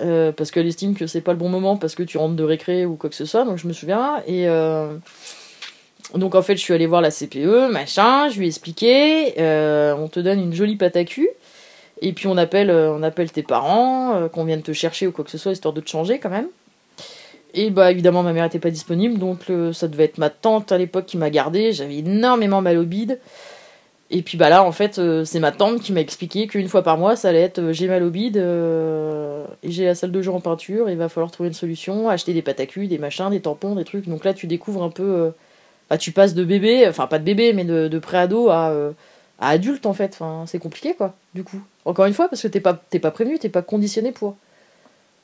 Euh, 0.00 0.32
parce 0.32 0.50
qu'elle 0.50 0.66
estime 0.66 0.94
que 0.94 1.06
c'est 1.06 1.20
pas 1.20 1.32
le 1.32 1.38
bon 1.38 1.48
moment 1.48 1.76
parce 1.76 1.94
que 1.94 2.02
tu 2.02 2.18
rentres 2.18 2.34
de 2.34 2.44
récré 2.44 2.84
ou 2.84 2.96
quoi 2.96 3.10
que 3.10 3.16
ce 3.16 3.24
soit, 3.24 3.44
donc 3.44 3.58
je 3.58 3.66
me 3.66 3.72
souviens. 3.72 4.22
Et 4.26 4.48
euh, 4.48 4.96
donc 6.14 6.34
en 6.34 6.42
fait, 6.42 6.56
je 6.56 6.62
suis 6.62 6.74
allée 6.74 6.86
voir 6.86 7.00
la 7.00 7.10
CPE, 7.10 7.70
machin, 7.70 8.28
je 8.28 8.38
lui 8.38 8.46
ai 8.46 8.48
expliqué. 8.48 9.34
euh, 9.38 9.94
on 9.96 10.08
te 10.08 10.20
donne 10.20 10.40
une 10.40 10.54
jolie 10.54 10.76
pâte 10.76 10.96
à 10.96 11.04
cul. 11.04 11.28
Et 12.02 12.12
puis 12.12 12.26
on 12.26 12.36
appelle, 12.36 12.70
on 12.70 13.02
appelle 13.02 13.30
tes 13.30 13.44
parents, 13.44 14.28
qu'on 14.32 14.44
vienne 14.44 14.62
te 14.62 14.72
chercher 14.72 15.06
ou 15.06 15.12
quoi 15.12 15.24
que 15.24 15.30
ce 15.30 15.38
soit, 15.38 15.52
histoire 15.52 15.72
de 15.72 15.80
te 15.80 15.88
changer 15.88 16.18
quand 16.18 16.28
même. 16.28 16.48
Et 17.54 17.70
bah 17.70 17.92
évidemment, 17.92 18.24
ma 18.24 18.32
mère 18.32 18.44
était 18.44 18.58
pas 18.58 18.70
disponible, 18.70 19.18
donc 19.18 19.38
ça 19.72 19.86
devait 19.86 20.04
être 20.04 20.18
ma 20.18 20.28
tante 20.28 20.72
à 20.72 20.76
l'époque 20.76 21.06
qui 21.06 21.16
m'a 21.16 21.30
gardée. 21.30 21.72
J'avais 21.72 21.98
énormément 21.98 22.60
mal 22.60 22.78
au 22.78 22.82
bide. 22.82 23.20
Et 24.14 24.22
puis 24.22 24.38
bah 24.38 24.48
là, 24.48 24.62
en 24.62 24.70
fait, 24.70 25.00
euh, 25.00 25.24
c'est 25.24 25.40
ma 25.40 25.50
tante 25.50 25.80
qui 25.80 25.92
m'a 25.92 26.00
expliqué 26.00 26.46
qu'une 26.46 26.68
fois 26.68 26.84
par 26.84 26.98
mois, 26.98 27.16
ça 27.16 27.30
allait 27.30 27.40
être 27.40 27.58
euh, 27.58 27.72
j'ai 27.72 27.88
mal 27.88 28.04
au 28.04 28.10
bide 28.10 28.36
euh, 28.36 29.44
et 29.64 29.72
j'ai 29.72 29.86
la 29.86 29.96
salle 29.96 30.12
de 30.12 30.22
jeu 30.22 30.30
en 30.30 30.38
peinture, 30.38 30.88
il 30.88 30.96
va 30.96 31.08
falloir 31.08 31.32
trouver 31.32 31.48
une 31.48 31.54
solution, 31.54 32.08
acheter 32.08 32.32
des 32.32 32.40
pâtes 32.40 32.60
des 32.76 32.98
machins, 32.98 33.28
des 33.28 33.40
tampons, 33.40 33.74
des 33.74 33.82
trucs. 33.82 34.08
Donc 34.08 34.24
là, 34.24 34.32
tu 34.32 34.46
découvres 34.46 34.84
un 34.84 34.90
peu. 34.90 35.32
bah, 35.90 35.98
tu 35.98 36.12
passes 36.12 36.34
de 36.34 36.44
bébé, 36.44 36.86
enfin 36.88 37.08
pas 37.08 37.18
de 37.18 37.24
bébé, 37.24 37.52
mais 37.54 37.64
de, 37.64 37.98
pré-ado 37.98 38.50
à, 38.50 38.72
adulte 39.40 39.84
en 39.84 39.94
fait. 39.94 40.20
C'est 40.46 40.60
compliqué 40.60 40.94
quoi, 40.94 41.16
du 41.34 41.42
coup. 41.42 41.60
Encore 41.84 42.06
une 42.06 42.14
fois, 42.14 42.28
parce 42.28 42.42
que 42.42 42.48
t'es 42.48 42.60
pas, 42.60 42.74
t'es 42.90 43.00
pas 43.00 43.10
prévenu, 43.10 43.40
t'es 43.40 43.48
pas 43.48 43.62
conditionné 43.62 44.12
pour. 44.12 44.36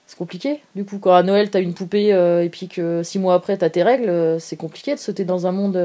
C'est 0.08 0.18
compliqué. 0.18 0.58
Du 0.74 0.84
coup, 0.84 0.98
quand 0.98 1.14
à 1.14 1.22
Noël, 1.22 1.48
t'as 1.48 1.60
une 1.60 1.74
poupée 1.74 2.08
et 2.08 2.48
puis 2.50 2.66
que 2.66 3.04
six 3.04 3.20
mois 3.20 3.34
après, 3.34 3.56
t'as 3.56 3.70
tes 3.70 3.84
règles, 3.84 4.40
c'est 4.40 4.56
compliqué 4.56 4.94
de 4.94 4.98
sauter 4.98 5.24
dans 5.24 5.46
un 5.46 5.52
monde. 5.52 5.78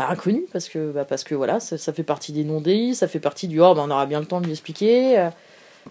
Euh, 0.00 0.06
bah, 0.06 0.08
inconnu 0.10 0.42
parce 0.52 0.68
que 0.68 0.90
bah, 0.92 1.04
parce 1.04 1.24
que 1.24 1.34
voilà 1.34 1.60
ça, 1.60 1.78
ça 1.78 1.92
fait 1.92 2.02
partie 2.02 2.32
des 2.32 2.44
non-dits 2.44 2.94
ça 2.94 3.08
fait 3.08 3.20
partie 3.20 3.48
du 3.48 3.60
oh 3.60 3.74
bah, 3.74 3.82
on 3.86 3.90
aura 3.90 4.06
bien 4.06 4.20
le 4.20 4.26
temps 4.26 4.40
de 4.40 4.46
lui 4.46 4.52
expliquer 4.52 5.18
euh, 5.18 5.28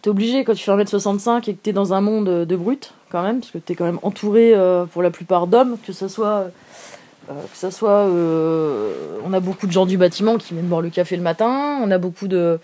T'es 0.04 0.10
obligé 0.10 0.44
quand 0.44 0.54
tu 0.54 0.63
fais 0.63 0.72
1m65 0.72 1.50
et 1.50 1.54
que 1.56 1.60
t'es 1.62 1.74
dans 1.74 1.94
un 1.94 2.00
monde 2.00 2.46
de 2.46 2.56
brutes, 2.56 2.94
quand 3.10 3.24
même, 3.24 3.39
parce 3.39 3.51
que 3.51 3.58
t'es 3.58 3.74
quand 3.74 3.86
même 3.86 3.98
entouré 4.04 4.54
pour 4.92 5.01
la 5.01 5.10
plupart 5.10 5.48
d'hommes, 5.48 5.78
que 5.84 5.92
ce 5.94 6.08
soit. 6.08 6.51
que 7.28 7.34
ça 7.56 7.72
soit, 7.72 8.06
on 8.06 9.34
a 9.34 9.39
beaucoup 9.39 9.66
de 9.66 9.72
gens 9.72 9.88
du 9.88 9.98
bâtiment 9.98 10.38
qui 10.38 10.54
viennent 10.54 10.68
boire 10.68 10.82
le 10.82 10.92
café 10.92 11.18
le 11.18 11.24
matin, 11.24 11.80
on 11.84 11.89
a 11.89 11.98
beaucoup 11.98 12.28
de, 12.28 12.60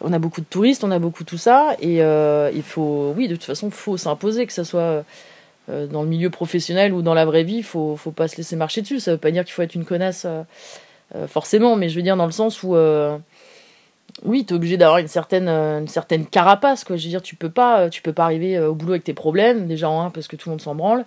on 0.00 0.14
a 0.14 0.18
beaucoup 0.18 0.40
de 0.40 0.46
touristes, 0.46 0.82
on 0.82 0.90
a 0.90 0.98
beaucoup 0.98 1.22
tout 1.22 1.36
ça, 1.36 1.76
et 1.80 1.98
il 1.98 2.62
faut, 2.62 3.12
oui, 3.14 3.28
de 3.28 3.34
toute 3.34 3.44
façon, 3.44 3.70
faut 3.70 3.98
s'imposer, 3.98 4.46
que 4.46 4.52
ça 4.54 4.64
soit 4.64 5.04
euh, 5.70 5.86
dans 5.86 6.02
le 6.02 6.08
milieu 6.08 6.30
professionnel 6.30 6.92
ou 6.92 7.02
dans 7.02 7.14
la 7.14 7.24
vraie 7.24 7.44
vie, 7.44 7.56
il 7.56 7.64
faut, 7.64 7.96
faut 7.96 8.10
pas 8.10 8.28
se 8.28 8.36
laisser 8.36 8.56
marcher 8.56 8.80
dessus. 8.80 8.98
Ça 9.00 9.12
veut 9.12 9.18
pas 9.18 9.30
dire 9.30 9.44
qu'il 9.44 9.52
faut 9.52 9.62
être 9.62 9.74
une 9.74 9.84
connasse 9.84 10.26
euh, 11.14 11.24
euh, 11.24 11.26
forcément, 11.26 11.76
mais 11.76 11.88
je 11.88 11.96
veux 11.96 12.02
dire 12.02 12.16
dans 12.16 12.26
le 12.26 12.32
sens 12.32 12.62
où 12.62 12.76
oui, 14.24 14.44
tu 14.44 14.52
es 14.52 14.56
obligé 14.56 14.76
d'avoir 14.76 14.98
une 14.98 15.08
certaine, 15.08 15.48
une 15.48 15.88
certaine 15.88 16.26
carapace. 16.26 16.84
Quoi. 16.84 16.96
Je 16.96 17.04
veux 17.04 17.10
dire, 17.10 17.22
tu 17.22 17.36
peux 17.36 17.48
pas, 17.48 17.88
tu 17.88 18.02
peux 18.02 18.12
pas 18.12 18.24
arriver 18.24 18.58
au 18.58 18.74
boulot 18.74 18.92
avec 18.92 19.04
tes 19.04 19.14
problèmes, 19.14 19.66
déjà 19.66 19.88
en 19.88 20.02
un, 20.02 20.10
parce 20.10 20.28
que 20.28 20.36
tout 20.36 20.48
le 20.48 20.52
monde 20.52 20.60
s'en 20.60 20.74
branle. 20.74 21.04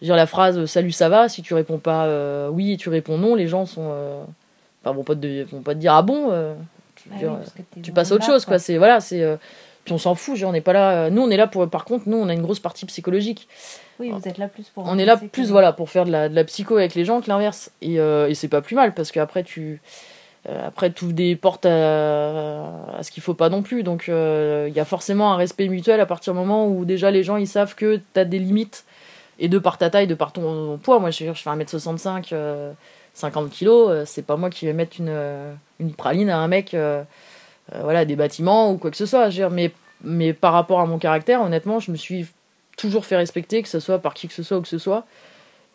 Je 0.00 0.06
veux 0.06 0.08
dire, 0.08 0.16
la 0.16 0.26
phrase 0.26 0.64
salut, 0.66 0.92
ça 0.92 1.08
va, 1.08 1.28
si 1.28 1.42
tu 1.42 1.54
réponds 1.54 1.78
pas 1.78 2.48
oui 2.50 2.72
et 2.72 2.76
tu 2.76 2.88
réponds 2.88 3.18
non, 3.18 3.34
les 3.34 3.48
gens 3.48 3.66
sont. 3.66 3.92
Enfin, 4.82 4.94
vont 4.94 5.02
pas, 5.02 5.16
te, 5.16 5.42
vont 5.50 5.62
pas 5.62 5.74
te 5.74 5.80
dire 5.80 5.94
ah 5.94 6.02
bon. 6.02 6.30
Ah 7.12 7.18
tu 7.82 7.92
passes 7.92 8.12
à 8.12 8.14
autre 8.14 8.24
chose, 8.24 8.44
quoi. 8.44 8.58
C'est, 8.58 8.78
voilà, 8.78 9.00
c'est, 9.00 9.38
puis 9.84 9.92
on 9.92 9.98
s'en 9.98 10.14
fout, 10.14 10.42
on 10.44 10.52
n'est 10.52 10.60
pas 10.60 10.72
là. 10.72 11.10
Nous, 11.10 11.22
on 11.22 11.30
est 11.30 11.36
là 11.36 11.46
pour. 11.46 11.68
Par 11.68 11.84
contre, 11.84 12.08
nous, 12.08 12.16
on 12.16 12.28
a 12.28 12.32
une 12.32 12.42
grosse 12.42 12.60
partie 12.60 12.86
psychologique. 12.86 13.48
Oui, 13.98 14.10
vous 14.10 14.28
êtes 14.28 14.38
là 14.38 14.48
plus 14.48 14.68
pour. 14.68 14.84
On 14.86 14.98
est 14.98 15.04
là 15.04 15.16
plus 15.16 15.50
voilà 15.50 15.72
pour 15.72 15.90
faire 15.90 16.04
de 16.04 16.10
la, 16.10 16.28
de 16.28 16.34
la 16.34 16.44
psycho 16.44 16.76
avec 16.76 16.94
les 16.94 17.04
gens 17.04 17.20
que 17.20 17.28
l'inverse. 17.28 17.70
Et, 17.82 17.98
euh, 17.98 18.28
et 18.28 18.34
c'est 18.34 18.48
pas 18.48 18.60
plus 18.60 18.76
mal 18.76 18.94
parce 18.94 19.10
qu'après 19.10 19.42
tu 19.42 19.80
euh, 20.48 20.68
après 20.68 20.92
tu 20.92 21.12
des 21.12 21.36
portes 21.36 21.66
à, 21.66 22.96
à 22.98 23.02
ce 23.02 23.10
qu'il 23.10 23.22
faut 23.22 23.34
pas 23.34 23.48
non 23.48 23.62
plus. 23.62 23.82
Donc 23.82 24.08
euh, 24.08 24.66
il 24.68 24.74
y 24.74 24.80
a 24.80 24.84
forcément 24.84 25.32
un 25.32 25.36
respect 25.36 25.68
mutuel 25.68 26.00
à 26.00 26.06
partir 26.06 26.32
du 26.34 26.38
moment 26.38 26.66
où 26.66 26.84
déjà 26.84 27.10
les 27.10 27.22
gens 27.22 27.36
ils 27.36 27.48
savent 27.48 27.74
que 27.74 27.96
tu 27.96 28.20
as 28.20 28.24
des 28.24 28.38
limites 28.38 28.84
et 29.38 29.48
de 29.48 29.58
par 29.58 29.78
ta 29.78 29.90
taille, 29.90 30.06
de 30.06 30.14
par 30.14 30.32
ton, 30.32 30.78
poids. 30.78 30.98
Moi 30.98 31.10
je, 31.10 31.32
je 31.32 31.42
fais 31.42 31.50
1m65, 31.50 32.34
50 33.14 33.50
kg, 33.50 34.04
c'est 34.04 34.26
pas 34.26 34.36
moi 34.36 34.50
qui 34.50 34.66
vais 34.66 34.72
mettre 34.72 34.96
une, 34.98 35.16
une 35.80 35.94
praline 35.94 36.30
à 36.30 36.38
un 36.38 36.48
mec 36.48 36.76
voilà 37.82 38.04
des 38.04 38.16
bâtiments 38.16 38.70
ou 38.70 38.76
quoi 38.78 38.90
que 38.90 38.96
ce 38.96 39.06
soit. 39.06 39.30
Mais 39.50 39.72
mais 40.02 40.32
par 40.32 40.52
rapport 40.52 40.80
à 40.80 40.86
mon 40.86 40.98
caractère, 40.98 41.42
honnêtement, 41.42 41.80
je 41.80 41.90
me 41.90 41.96
suis 41.96 42.26
toujours 42.76 43.06
fait 43.06 43.16
respecter, 43.16 43.62
que 43.62 43.68
ce 43.68 43.80
soit 43.80 43.98
par 43.98 44.14
qui 44.14 44.28
que 44.28 44.34
ce 44.34 44.42
soit 44.42 44.58
ou 44.58 44.62
que 44.62 44.68
ce 44.68 44.78
soit. 44.78 45.06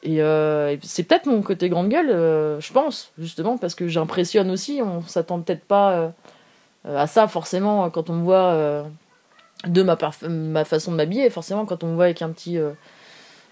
Et, 0.03 0.21
euh, 0.21 0.75
c'est 0.81 1.03
peut-être 1.03 1.27
mon 1.27 1.41
côté 1.41 1.69
grande 1.69 1.89
gueule, 1.89 2.09
euh, 2.09 2.59
je 2.59 2.73
pense, 2.73 3.11
justement, 3.19 3.57
parce 3.57 3.75
que 3.75 3.87
j'impressionne 3.87 4.49
aussi. 4.49 4.81
On 4.83 5.01
s'attend 5.03 5.41
peut-être 5.41 5.63
pas 5.63 5.91
euh, 5.91 6.09
à 6.97 7.07
ça, 7.07 7.27
forcément, 7.27 7.89
quand 7.89 8.09
on 8.09 8.13
me 8.13 8.23
voit 8.23 8.85
de 9.67 9.83
ma, 9.83 9.97
ma 10.27 10.65
façon 10.65 10.91
de 10.91 10.97
m'habiller. 10.97 11.29
Forcément, 11.29 11.65
quand 11.65 11.83
on 11.83 11.87
me 11.87 11.95
voit 11.95 12.05
avec 12.05 12.21
un 12.21 12.29
petit, 12.29 12.57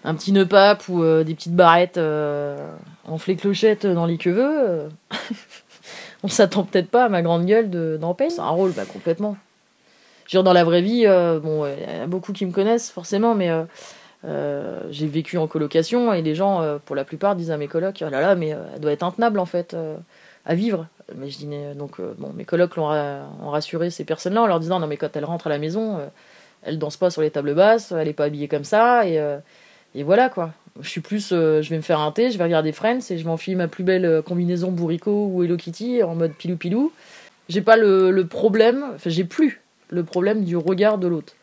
un 0.04 0.14
petit 0.14 0.32
nœud 0.32 0.46
pape 0.46 0.88
ou 0.88 1.04
des 1.22 1.34
petites 1.34 1.54
barrettes 1.54 1.98
en 1.98 3.18
clochette 3.18 3.86
dans 3.86 4.06
les 4.06 4.18
cheveux, 4.18 4.88
on 6.24 6.28
s'attend 6.28 6.64
peut-être 6.64 6.90
pas 6.90 7.04
à 7.04 7.08
ma 7.08 7.22
grande 7.22 7.46
gueule 7.46 7.70
d'en 7.70 8.16
C'est 8.18 8.40
un 8.40 8.48
rôle, 8.48 8.72
bah, 8.72 8.84
complètement 8.92 9.36
dans 10.38 10.52
la 10.52 10.62
vraie 10.62 10.80
vie, 10.80 11.06
euh, 11.06 11.40
bon, 11.40 11.66
il 11.66 11.82
y 11.82 12.02
a 12.02 12.06
beaucoup 12.06 12.32
qui 12.32 12.46
me 12.46 12.52
connaissent 12.52 12.90
forcément, 12.90 13.34
mais 13.34 13.50
euh, 13.50 13.64
euh, 14.24 14.80
j'ai 14.90 15.08
vécu 15.08 15.38
en 15.38 15.48
colocation 15.48 16.12
et 16.12 16.22
les 16.22 16.36
gens, 16.36 16.78
pour 16.84 16.94
la 16.94 17.04
plupart, 17.04 17.34
disent 17.34 17.50
à 17.50 17.56
mes 17.56 17.66
colocs, 17.66 18.02
oh 18.06 18.10
là 18.10 18.20
là, 18.20 18.34
mais 18.36 18.50
elle 18.74 18.80
doit 18.80 18.92
être 18.92 19.02
intenable 19.02 19.40
en 19.40 19.46
fait 19.46 19.76
à 20.46 20.54
vivre. 20.54 20.86
Mais 21.16 21.28
je 21.30 21.38
dis, 21.38 21.48
donc, 21.76 22.00
bon, 22.18 22.32
mes 22.32 22.44
colocs 22.44 22.76
l'ont 22.76 22.90
ont 22.90 23.50
rassuré 23.50 23.90
ces 23.90 24.04
personnes-là 24.04 24.42
en 24.42 24.46
leur 24.46 24.60
disant, 24.60 24.78
non, 24.78 24.86
mais 24.86 24.96
quand 24.96 25.16
elle 25.16 25.24
rentre 25.24 25.48
à 25.48 25.50
la 25.50 25.58
maison, 25.58 25.98
elle 26.62 26.78
danse 26.78 26.96
pas 26.96 27.10
sur 27.10 27.22
les 27.22 27.30
tables 27.30 27.54
basses, 27.54 27.90
elle 27.90 28.06
est 28.06 28.12
pas 28.12 28.24
habillée 28.24 28.46
comme 28.46 28.62
ça, 28.62 29.06
et, 29.08 29.20
et 29.96 30.02
voilà 30.04 30.28
quoi. 30.28 30.52
Je 30.80 30.88
suis 30.88 31.00
plus, 31.00 31.30
je 31.30 31.68
vais 31.68 31.76
me 31.76 31.82
faire 31.82 31.98
un 31.98 32.12
thé, 32.12 32.30
je 32.30 32.38
vais 32.38 32.44
regarder 32.44 32.70
Friends 32.70 33.10
et 33.10 33.18
je 33.18 33.26
m'enfile 33.26 33.56
ma 33.56 33.66
plus 33.66 33.82
belle 33.82 34.22
combinaison 34.24 34.70
Bourrico 34.70 35.28
ou 35.32 35.42
Hello 35.42 35.56
Kitty 35.56 36.04
en 36.04 36.14
mode 36.14 36.34
pilou 36.34 36.56
pilou. 36.56 36.92
J'ai 37.48 37.62
pas 37.62 37.76
le, 37.76 38.12
le 38.12 38.26
problème, 38.26 38.84
enfin 38.94 39.10
j'ai 39.10 39.24
plus 39.24 39.59
le 39.90 40.04
problème 40.04 40.44
du 40.44 40.56
regard 40.56 40.98
de 40.98 41.08
l'autre. 41.08 41.34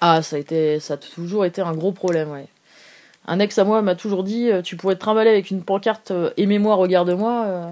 Ah, 0.00 0.22
ça 0.22 0.36
a, 0.36 0.38
été, 0.38 0.80
ça 0.80 0.94
a 0.94 0.96
toujours 0.96 1.44
été 1.44 1.60
un 1.60 1.72
gros 1.72 1.92
problème, 1.92 2.30
ouais. 2.30 2.46
Un 3.26 3.40
ex 3.40 3.58
à 3.58 3.64
moi 3.64 3.82
m'a 3.82 3.94
toujours 3.94 4.24
dit 4.24 4.50
euh, 4.50 4.62
Tu 4.62 4.76
pourrais 4.76 4.94
te 4.94 5.00
trimballer 5.00 5.30
avec 5.30 5.50
une 5.50 5.62
pancarte 5.62 6.12
euh, 6.12 6.30
Aimez-moi, 6.38 6.76
regarde-moi, 6.76 7.44
euh, 7.46 7.70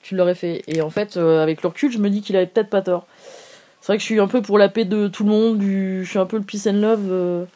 tu 0.00 0.16
l'aurais 0.16 0.34
fait. 0.34 0.62
Et 0.68 0.80
en 0.80 0.90
fait, 0.90 1.16
avec 1.16 1.62
le 1.62 1.68
recul, 1.68 1.92
je 1.92 1.98
me 1.98 2.08
dis 2.08 2.22
qu'il 2.22 2.36
avait 2.36 2.46
peut-être 2.46 2.70
pas 2.70 2.82
tort. 2.82 3.06
C'est 3.80 3.88
vrai 3.88 3.96
que 3.98 4.00
je 4.00 4.06
suis 4.06 4.20
un 4.20 4.28
peu 4.28 4.40
pour 4.40 4.58
la 4.58 4.68
paix 4.68 4.84
de 4.84 5.06
tout 5.08 5.24
le 5.24 5.30
monde, 5.30 5.58
du... 5.58 6.04
je 6.04 6.08
suis 6.08 6.18
un 6.18 6.26
peu 6.26 6.38
le 6.38 6.42
peace 6.42 6.66
and 6.68 6.80
love 6.80 7.46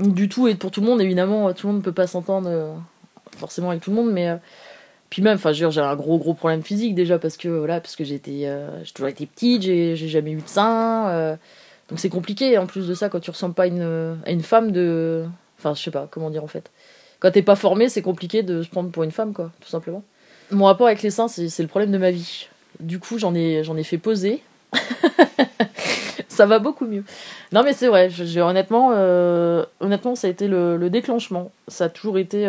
du 0.00 0.28
tout 0.28 0.48
et 0.48 0.54
pour 0.54 0.70
tout 0.70 0.80
le 0.80 0.86
monde, 0.86 1.00
évidemment, 1.00 1.52
tout 1.52 1.66
le 1.66 1.72
monde 1.72 1.82
ne 1.82 1.84
peut 1.84 1.92
pas 1.92 2.06
s'entendre 2.06 2.76
forcément 3.36 3.70
avec 3.70 3.82
tout 3.82 3.90
le 3.90 3.96
monde, 3.96 4.12
mais 4.12 4.36
puis 5.14 5.22
même, 5.22 5.36
enfin, 5.36 5.52
j'ai 5.52 5.64
un 5.64 5.94
gros 5.94 6.18
gros 6.18 6.34
problème 6.34 6.64
physique 6.64 6.96
déjà 6.96 7.20
parce 7.20 7.36
que 7.36 7.46
voilà, 7.46 7.80
parce 7.80 7.94
que 7.94 8.02
j'étais, 8.02 8.46
euh, 8.46 8.82
j'ai 8.82 8.90
toujours 8.90 9.06
été 9.06 9.26
petite, 9.26 9.62
j'ai 9.62 9.94
jamais 9.94 10.32
eu 10.32 10.40
de 10.40 10.48
sein, 10.48 11.06
euh, 11.06 11.36
donc 11.88 12.00
c'est 12.00 12.08
compliqué. 12.08 12.58
En 12.58 12.66
plus 12.66 12.88
de 12.88 12.94
ça, 12.94 13.08
quand 13.08 13.20
tu 13.20 13.30
ressembles 13.30 13.54
pas 13.54 13.62
à 13.62 13.66
une, 13.68 14.18
à 14.26 14.32
une 14.32 14.42
femme 14.42 14.72
de, 14.72 15.24
enfin, 15.56 15.72
je 15.72 15.80
sais 15.80 15.92
pas 15.92 16.08
comment 16.10 16.30
dire 16.30 16.42
en 16.42 16.48
fait. 16.48 16.68
Quand 17.20 17.30
t'es 17.30 17.42
pas 17.42 17.54
formé, 17.54 17.88
c'est 17.88 18.02
compliqué 18.02 18.42
de 18.42 18.64
se 18.64 18.68
prendre 18.68 18.90
pour 18.90 19.04
une 19.04 19.12
femme, 19.12 19.34
quoi, 19.34 19.52
tout 19.60 19.68
simplement. 19.68 20.02
Mon 20.50 20.64
rapport 20.64 20.88
avec 20.88 21.00
les 21.02 21.10
seins, 21.10 21.28
c'est 21.28 21.62
le 21.62 21.68
problème 21.68 21.92
de 21.92 21.98
ma 21.98 22.10
vie. 22.10 22.48
Du 22.80 22.98
coup, 22.98 23.16
j'en 23.16 23.36
ai, 23.36 23.62
j'en 23.62 23.76
ai 23.76 23.84
fait 23.84 23.98
poser. 23.98 24.42
ça 26.28 26.44
va 26.44 26.58
beaucoup 26.58 26.86
mieux. 26.86 27.04
Non, 27.52 27.62
mais 27.62 27.72
c'est 27.72 27.86
vrai. 27.86 28.10
J'ai 28.10 28.42
honnêtement, 28.42 28.90
euh, 28.94 29.64
honnêtement, 29.78 30.16
ça 30.16 30.26
a 30.26 30.30
été 30.30 30.48
le, 30.48 30.76
le, 30.76 30.90
déclenchement. 30.90 31.52
Ça 31.68 31.84
a 31.84 31.88
toujours 31.88 32.18
été 32.18 32.48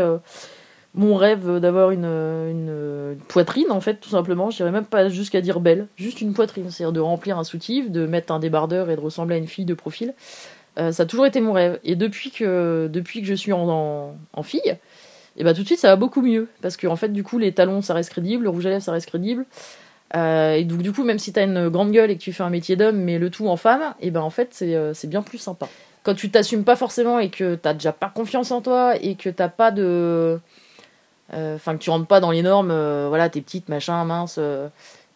mon 0.96 1.16
rêve 1.16 1.60
d'avoir 1.60 1.92
une, 1.92 2.06
une, 2.06 3.18
poitrine, 3.28 3.70
en 3.70 3.82
fait, 3.82 3.96
tout 3.96 4.10
simplement. 4.10 4.50
Je 4.50 4.58
dirais 4.58 4.72
même 4.72 4.86
pas 4.86 5.10
jusqu'à 5.10 5.42
dire 5.42 5.60
belle, 5.60 5.88
juste 5.98 6.22
une 6.22 6.34
poitrine. 6.34 6.72
C'est-à-dire 6.72 6.94
de 6.94 7.00
remplir 7.00 7.38
un 7.38 7.44
soutif, 7.44 7.92
de 7.92 8.06
mettre 8.08 8.34
un 8.34 8.40
débardeur 8.40 8.90
et 8.90 8.96
de 8.96 9.02
ressembler 9.02 9.36
à 9.36 9.38
une 9.38 9.48
fille 9.48 9.66
de 9.66 9.74
profil. 9.74 10.14
Euh, 10.78 10.92
ça 10.92 11.04
a 11.04 11.06
toujours 11.06 11.26
été 11.26 11.42
mon 11.42 11.54
rêve. 11.54 11.80
Et 11.84 11.96
depuis 11.96 12.32
que, 12.32 12.90
depuis 12.92 13.22
que 13.22 13.28
je 13.28 13.34
suis 13.34 13.54
en, 13.54 14.16
en, 14.34 14.44
fille, 14.44 14.62
et 14.66 14.80
eh 15.38 15.44
bah 15.44 15.52
ben, 15.52 15.56
tout 15.56 15.62
de 15.62 15.68
suite 15.68 15.80
ça 15.80 15.90
va 15.90 15.96
beaucoup 15.96 16.22
mieux. 16.22 16.48
Parce 16.62 16.78
que, 16.78 16.88
en 16.88 16.96
fait, 16.96 17.10
du 17.10 17.24
coup, 17.24 17.38
les 17.38 17.52
talons 17.54 17.82
ça 17.82 17.94
reste 17.94 18.10
crédible, 18.10 18.44
le 18.44 18.50
rouge 18.50 18.66
à 18.66 18.70
lèvres 18.70 18.84
ça 18.84 18.92
reste 18.92 19.08
crédible. 19.08 19.46
Euh, 20.16 20.54
et 20.54 20.64
donc, 20.64 20.82
du 20.82 20.92
coup, 20.92 21.04
même 21.04 21.20
si 21.20 21.34
t'as 21.34 21.44
une 21.44 21.70
grande 21.70 21.92
gueule 21.92 22.12
et 22.12 22.18
que 22.18 22.22
tu 22.22 22.32
fais 22.32 22.44
un 22.44 22.50
métier 22.50 22.76
d'homme, 22.76 22.98
mais 22.98 23.20
le 23.20 23.30
tout 23.30 23.48
en 23.48 23.58
femme, 23.58 23.82
et 24.00 24.08
eh 24.08 24.12
ben 24.12 24.22
en 24.22 24.30
fait, 24.30 24.50
c'est, 24.52 24.76
euh, 24.76 24.94
c'est 24.94 25.08
bien 25.08 25.22
plus 25.22 25.38
sympa. 25.38 25.68
Quand 26.04 26.14
tu 26.14 26.30
t'assumes 26.30 26.64
pas 26.64 26.76
forcément 26.76 27.20
et 27.20 27.30
que 27.30 27.56
t'as 27.56 27.74
déjà 27.74 27.92
pas 27.92 28.12
confiance 28.14 28.52
en 28.52 28.62
toi 28.62 28.96
et 29.02 29.16
que 29.16 29.30
t'as 29.30 29.50
pas 29.50 29.72
de 29.72 30.40
euh, 31.34 31.56
enfin 31.56 31.74
que 31.74 31.82
tu 31.82 31.90
rentres 31.90 32.08
pas 32.08 32.20
dans 32.20 32.32
les 32.32 32.44
normes, 32.44 32.72
euh, 32.72 33.08
voilà, 33.10 33.30
t'es 33.30 33.42
petite, 33.42 33.70
machin, 33.70 34.04
mince, 34.06 34.36
euh, 34.38 34.68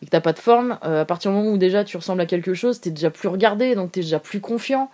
et 0.02 0.06
que 0.06 0.12
t'as 0.12 0.22
pas 0.22 0.34
de 0.34 0.40
forme, 0.40 0.78
à 0.82 1.06
partir 1.06 1.32
du 1.32 1.38
moment 1.38 1.52
où 1.52 1.58
déjà 1.58 1.84
tu 1.84 1.98
ressembles 1.98 2.22
à 2.22 2.26
quelque 2.26 2.54
chose, 2.54 2.80
t'es 2.80 2.90
déjà 2.90 3.10
plus 3.10 3.28
regardé, 3.28 3.76
donc 3.76 3.92
t'es 3.92 4.02
déjà 4.02 4.20
plus 4.20 4.40
confiant. 4.40 4.90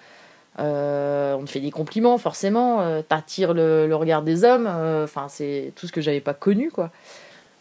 on 0.58 1.44
te 1.46 1.50
fait 1.50 1.60
des 1.60 1.70
compliments, 1.70 2.18
forcément, 2.18 3.02
t'attires 3.04 3.54
le, 3.54 3.88
le, 3.88 3.96
regard 3.96 4.24
des 4.24 4.44
hommes, 4.44 4.66
enfin 5.04 5.28
c'est 5.30 5.74
tout 5.76 5.86
ce 5.86 5.92
que 5.92 6.02
j'avais 6.02 6.22
pas 6.22 6.34
connu, 6.34 6.72
quoi. 6.72 6.90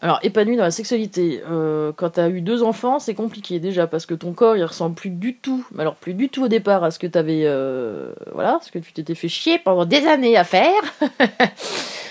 Alors, 0.01 0.19
épanoui 0.23 0.55
dans 0.55 0.63
la 0.63 0.71
sexualité, 0.71 1.41
quand 1.95 2.09
t'as 2.11 2.29
eu 2.29 2.41
deux 2.41 2.61
enfants, 2.63 2.99
c'est 2.99 3.15
compliqué 3.15 3.59
déjà 3.59 3.87
parce 3.87 4.05
que 4.05 4.13
ton 4.13 4.33
corps 4.33 4.55
il 4.55 4.63
ressemble 4.63 4.93
plus 4.93 5.09
du 5.09 5.35
tout, 5.35 5.65
alors 5.79 5.95
plus 5.95 6.13
du 6.13 6.29
tout 6.29 6.43
au 6.43 6.47
départ 6.47 6.83
à 6.83 6.91
ce 6.91 6.99
que 6.99 7.07
t'avais, 7.07 7.49
voilà, 8.33 8.59
ce 8.61 8.71
que 8.71 8.79
tu 8.79 8.93
t'étais 8.93 9.15
fait 9.15 9.29
chier 9.29 9.57
pendant 9.57 9.85
des 9.85 10.05
années 10.05 10.37
à 10.37 10.43
faire. 10.43 10.81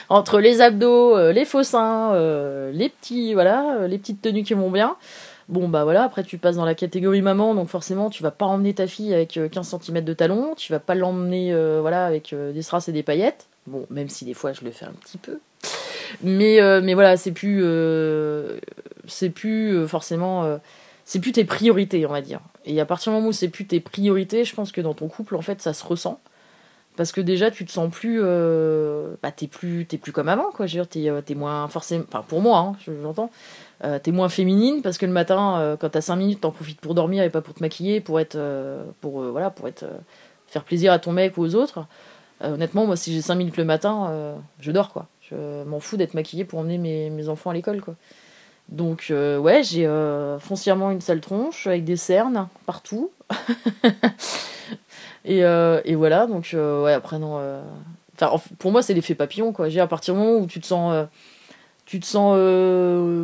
entre 0.08 0.40
les 0.40 0.60
abdos, 0.60 1.16
euh, 1.16 1.32
les 1.32 1.44
faux 1.44 1.62
seins, 1.62 2.12
euh, 2.14 2.70
les 2.72 2.88
petits, 2.88 3.34
voilà, 3.34 3.76
euh, 3.76 3.88
les 3.88 3.98
petites 3.98 4.22
tenues 4.22 4.42
qui 4.42 4.54
vont 4.54 4.70
bien. 4.70 4.96
Bon 5.48 5.68
bah 5.68 5.84
voilà, 5.84 6.04
après 6.04 6.22
tu 6.22 6.38
passes 6.38 6.56
dans 6.56 6.64
la 6.64 6.74
catégorie 6.74 7.20
maman, 7.20 7.54
donc 7.54 7.68
forcément 7.68 8.08
tu 8.08 8.22
vas 8.22 8.30
pas 8.30 8.46
emmener 8.46 8.72
ta 8.72 8.86
fille 8.86 9.12
avec 9.12 9.38
15 9.50 9.76
cm 9.78 10.02
de 10.02 10.14
talons, 10.14 10.54
tu 10.56 10.72
vas 10.72 10.78
pas 10.78 10.94
l'emmener 10.94 11.54
voilà 11.82 12.06
avec 12.06 12.34
des 12.34 12.62
strass 12.62 12.88
et 12.88 12.92
des 12.92 13.02
paillettes. 13.02 13.46
Bon, 13.66 13.84
même 13.90 14.08
si 14.08 14.24
des 14.24 14.32
fois 14.32 14.54
je 14.54 14.64
le 14.64 14.70
fais 14.70 14.86
un 14.86 14.94
petit 15.02 15.18
peu. 15.18 15.40
Mais, 16.22 16.60
mais 16.82 16.94
voilà, 16.94 17.16
c'est 17.16 17.32
plus 17.32 17.64
c'est 19.06 19.30
plus 19.30 19.86
forcément 19.86 20.58
c'est 21.04 21.20
plus 21.20 21.32
tes 21.32 21.44
priorités, 21.44 22.06
on 22.06 22.12
va 22.12 22.22
dire. 22.22 22.40
Et 22.64 22.80
à 22.80 22.86
partir 22.86 23.12
du 23.12 23.16
moment 23.16 23.28
où 23.28 23.32
c'est 23.32 23.48
plus 23.48 23.66
tes 23.66 23.80
priorités, 23.80 24.44
je 24.44 24.54
pense 24.54 24.72
que 24.72 24.80
dans 24.80 24.94
ton 24.94 25.08
couple 25.08 25.36
en 25.36 25.42
fait 25.42 25.60
ça 25.60 25.72
se 25.74 25.84
ressent. 25.84 26.20
Parce 26.96 27.10
que 27.10 27.20
déjà 27.20 27.50
tu 27.50 27.64
te 27.64 27.72
sens 27.72 27.90
plus 27.90 28.20
euh, 28.22 29.14
bah 29.22 29.32
t'es 29.32 29.48
plus 29.48 29.84
t'es 29.84 29.98
plus 29.98 30.12
comme 30.12 30.28
avant 30.28 30.50
quoi. 30.52 30.66
Je 30.66 30.78
veux 30.78 30.84
dire 30.84 30.88
t'es 30.88 31.10
euh, 31.10 31.20
es 31.28 31.34
moins 31.34 31.66
forcément 31.68 32.04
enfin 32.08 32.24
pour 32.26 32.40
moi 32.40 32.58
hein, 32.58 32.76
j'entends 33.02 33.30
euh, 33.82 33.98
t'es 33.98 34.12
moins 34.12 34.28
féminine 34.28 34.80
parce 34.80 34.96
que 34.96 35.04
le 35.04 35.12
matin 35.12 35.58
euh, 35.58 35.76
quand 35.76 35.88
t'as 35.88 36.00
5 36.00 36.14
minutes 36.14 36.40
t'en 36.42 36.52
profites 36.52 36.80
pour 36.80 36.94
dormir 36.94 37.24
et 37.24 37.30
pas 37.30 37.40
pour 37.40 37.54
te 37.54 37.62
maquiller 37.62 38.00
pour 38.00 38.20
être 38.20 38.38
pour 39.00 39.22
voilà 39.22 39.50
pour 39.50 39.66
être 39.66 39.84
faire 40.46 40.62
plaisir 40.62 40.92
à 40.92 41.00
ton 41.00 41.12
mec 41.12 41.36
ou 41.36 41.42
aux 41.42 41.56
autres. 41.56 41.84
Honnêtement 42.40 42.86
moi 42.86 42.96
si 42.96 43.12
j'ai 43.12 43.22
5 43.22 43.34
minutes 43.34 43.56
le 43.56 43.64
matin 43.64 44.36
je 44.60 44.70
dors 44.70 44.92
quoi 44.92 45.08
je 45.30 45.64
m'en 45.64 45.80
fous 45.80 45.96
d'être 45.96 46.14
maquillée 46.14 46.44
pour 46.44 46.58
emmener 46.58 46.78
mes, 46.78 47.10
mes 47.10 47.28
enfants 47.28 47.50
à 47.50 47.54
l'école 47.54 47.80
quoi 47.80 47.94
donc 48.70 49.12
ouais 49.12 49.62
j'ai 49.62 49.86
foncièrement 50.40 50.90
une 50.90 51.02
sale 51.02 51.20
tronche 51.20 51.66
avec 51.66 51.84
des 51.84 51.96
cernes 51.96 52.48
partout 52.64 53.10
et, 55.24 55.40
et, 55.40 55.94
voilà, 55.94 56.26
donc 56.26 56.50
ouais, 56.54 56.92
après 56.92 57.18
non. 57.18 57.38
Enfin, 58.14 58.40
pour 58.58 58.72
moi, 58.72 58.82
c'est 58.82 58.94
l'effet 58.94 59.14
papillon, 59.14 59.52
quoi. 59.52 59.68
J'ai 59.68 59.80
à 59.80 59.86
partir 59.86 60.14
du 60.14 60.20
moment 60.20 60.38
où 60.38 60.46
tu 60.46 60.60
te 60.60 60.66
sens 60.66 61.06
tu 61.86 62.00
te 62.00 62.06
sens 62.06 62.36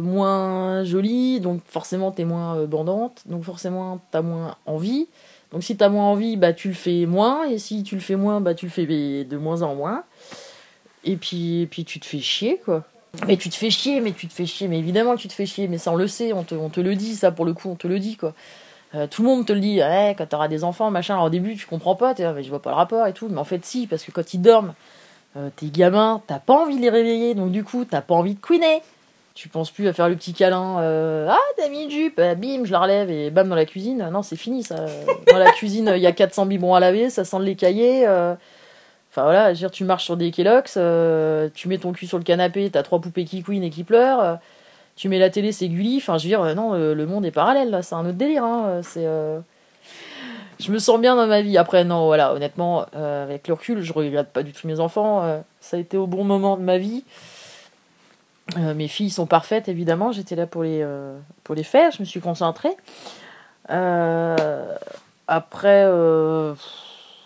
moins 0.03 0.85
jolie, 0.85 1.41
donc 1.41 1.63
forcément 1.67 2.11
t'es 2.13 2.25
moins 2.25 2.65
bandante, 2.67 3.23
donc 3.27 3.45
forcément 3.45 4.01
t'as 4.11 4.23
moins 4.23 4.57
envie. 4.67 5.09
Donc 5.53 5.65
si 5.65 5.77
t'as 5.77 5.89
moins 5.89 6.05
envie, 6.05 6.37
bah 6.37 6.53
tu 6.53 6.69
le 6.69 6.75
fais 6.75 7.07
moins, 7.07 7.45
et 7.45 7.59
si 7.59 7.83
tu 7.83 7.95
le 7.95 8.01
fais 8.01 8.17
moins, 8.17 8.41
bah 8.41 8.55
tu 8.55 8.67
le 8.67 8.71
fais 8.71 8.87
de 9.25 9.37
moins 9.37 9.63
en 9.63 9.75
moins. 9.75 10.05
Et 11.05 11.17
puis, 11.17 11.67
puis 11.71 11.85
tu 11.85 12.01
te 12.01 12.07
fais 12.07 12.21
chier, 12.21 12.61
quoi. 12.65 12.85
Mais 13.27 13.37
tu 13.37 13.49
te 13.49 13.57
fais 13.57 13.71
chier, 13.71 14.01
mais 14.01 14.13
tu 14.13 14.29
te 14.29 14.33
fais 14.33 14.47
chier, 14.47 14.69
mais 14.69 14.79
évidemment 14.79 15.17
tu 15.17 15.27
te 15.27 15.33
fais 15.33 15.47
chier, 15.47 15.67
mais 15.67 15.79
ça 15.79 15.91
on 15.91 15.97
le 15.97 16.07
sait, 16.07 16.33
on 16.33 16.45
te, 16.45 16.55
on 16.55 16.69
te 16.69 16.81
le 16.81 16.95
dit, 16.95 17.17
ça 17.17 17.33
pour 17.33 17.45
le 17.45 17.53
coup, 17.53 17.69
on 17.69 17.75
te 17.75 17.89
le 17.89 17.99
dit, 17.99 18.17
quoi. 18.17 18.35
Euh, 18.95 19.07
tout 19.09 19.23
le 19.23 19.29
monde 19.29 19.47
te 19.47 19.53
le 19.53 19.61
dit, 19.61 19.81
ouais, 19.81 20.15
quand 20.17 20.27
t'auras 20.27 20.49
des 20.49 20.65
enfants, 20.65 20.91
machin, 20.91 21.15
alors 21.15 21.27
au 21.27 21.31
début 21.31 21.57
tu 21.57 21.67
comprends 21.67 21.97
pas, 21.97 22.15
t'es 22.15 22.33
mais 22.33 22.43
je 22.43 22.49
vois 22.51 22.63
pas 22.63 22.71
le 22.71 22.77
rapport 22.77 23.07
et 23.07 23.13
tout, 23.13 23.29
mais 23.29 23.39
en 23.39 23.45
fait 23.45 23.65
si, 23.65 23.87
parce 23.87 24.05
que 24.05 24.13
quand 24.13 24.33
ils 24.35 24.41
dorment, 24.41 24.75
euh, 25.37 25.49
tes 25.55 25.67
gamins, 25.67 26.23
t'as 26.27 26.39
pas 26.39 26.55
envie 26.55 26.77
de 26.77 26.83
les 26.83 26.91
réveiller, 26.91 27.35
donc 27.35 27.51
du 27.51 27.65
coup 27.65 27.85
t'as 27.85 28.01
pas 28.01 28.15
envie 28.15 28.35
de 28.35 28.41
couiner. 28.41 28.81
Tu 29.35 29.49
penses 29.49 29.71
plus 29.71 29.89
à 29.89 29.93
faire 29.93 30.09
le 30.09 30.17
petit 30.17 30.33
câlin, 30.33 30.81
euh, 30.81 31.29
ah 31.31 31.39
t'as 31.57 31.69
mis 31.69 31.85
une 31.85 31.91
jupe, 31.91 32.17
bim, 32.17 32.65
je 32.65 32.73
la 32.73 32.81
relève 32.81 33.11
et 33.11 33.31
bam 33.31 33.49
dans 33.49 33.55
la 33.55 33.65
cuisine. 33.65 34.09
Non, 34.13 34.23
c'est 34.23 34.37
fini 34.37 34.63
ça. 34.63 34.87
Dans 35.31 35.39
la 35.39 35.51
cuisine, 35.53 35.93
il 35.97 36.03
y 36.03 36.07
a 36.07 36.13
400 36.13 36.47
biberons 36.47 36.75
à 36.75 36.81
laver, 36.81 37.11
ça 37.11 37.25
sent 37.25 37.39
les 37.41 37.55
cahiers. 37.55 38.07
Enfin 39.11 39.25
voilà, 39.25 39.53
dire, 39.53 39.73
tu 39.73 39.83
marches 39.85 40.05
sur 40.05 40.17
des 40.17 40.31
Kellogg's, 40.31 40.75
euh, 40.77 41.49
tu 41.53 41.67
mets 41.67 41.79
ton 41.79 41.91
cul 41.93 42.07
sur 42.07 42.17
le 42.17 42.23
canapé, 42.23 42.71
t'as 42.71 42.85
trois 42.85 43.01
poupées 43.01 43.25
qui 43.25 43.43
couinent 43.43 43.65
et 43.65 43.71
qui 43.71 43.83
pleurent, 43.83 44.21
euh, 44.21 44.35
tu 44.95 45.09
mets 45.09 45.19
la 45.19 45.31
télé, 45.31 45.51
c'est 45.51 45.69
Gulli. 45.69 45.97
Enfin, 45.97 46.17
je 46.17 46.25
veux 46.25 46.29
dire, 46.29 46.43
euh, 46.43 46.55
non, 46.55 46.75
le 46.75 47.07
monde 47.07 47.27
est 47.27 47.33
parallèle 47.33 47.71
là, 47.71 47.83
c'est 47.83 47.97
un 47.97 48.07
autre 48.07 48.19
délire. 48.19 48.45
Hein, 48.45 48.83
c'est, 48.85 49.07
Je 50.61 50.71
me 50.71 50.79
sens 50.79 51.01
bien 51.01 51.17
dans 51.17 51.27
ma 51.27 51.41
vie. 51.41 51.59
Après, 51.59 51.83
non, 51.83 52.07
voilà, 52.07 52.35
honnêtement, 52.35 52.87
avec 52.93 53.49
le 53.49 53.55
recul, 53.55 53.83
je 53.83 53.93
regrette 53.93 54.29
pas 54.29 54.45
du 54.45 54.53
tout 54.53 54.69
mes 54.69 54.79
enfants. 54.79 55.43
ça 55.61 55.77
a 55.77 55.81
été 55.81 55.97
au 55.97 56.07
bon 56.07 56.23
moment 56.23 56.57
de 56.57 56.63
ma 56.63 56.79
vie. 56.79 57.03
mes 58.57 58.89
filles 58.89 59.11
sont 59.11 59.27
parfaites, 59.27 59.69
évidemment. 59.69 60.13
J'étais 60.13 60.37
là 60.37 60.47
pour 60.47 60.63
les, 60.63 60.87
pour 61.43 61.57
les 61.57 61.65
faire. 61.65 61.91
Je 61.91 62.01
me 62.01 62.05
suis 62.05 62.21
concentrée. 62.21 62.77
après 65.27 65.87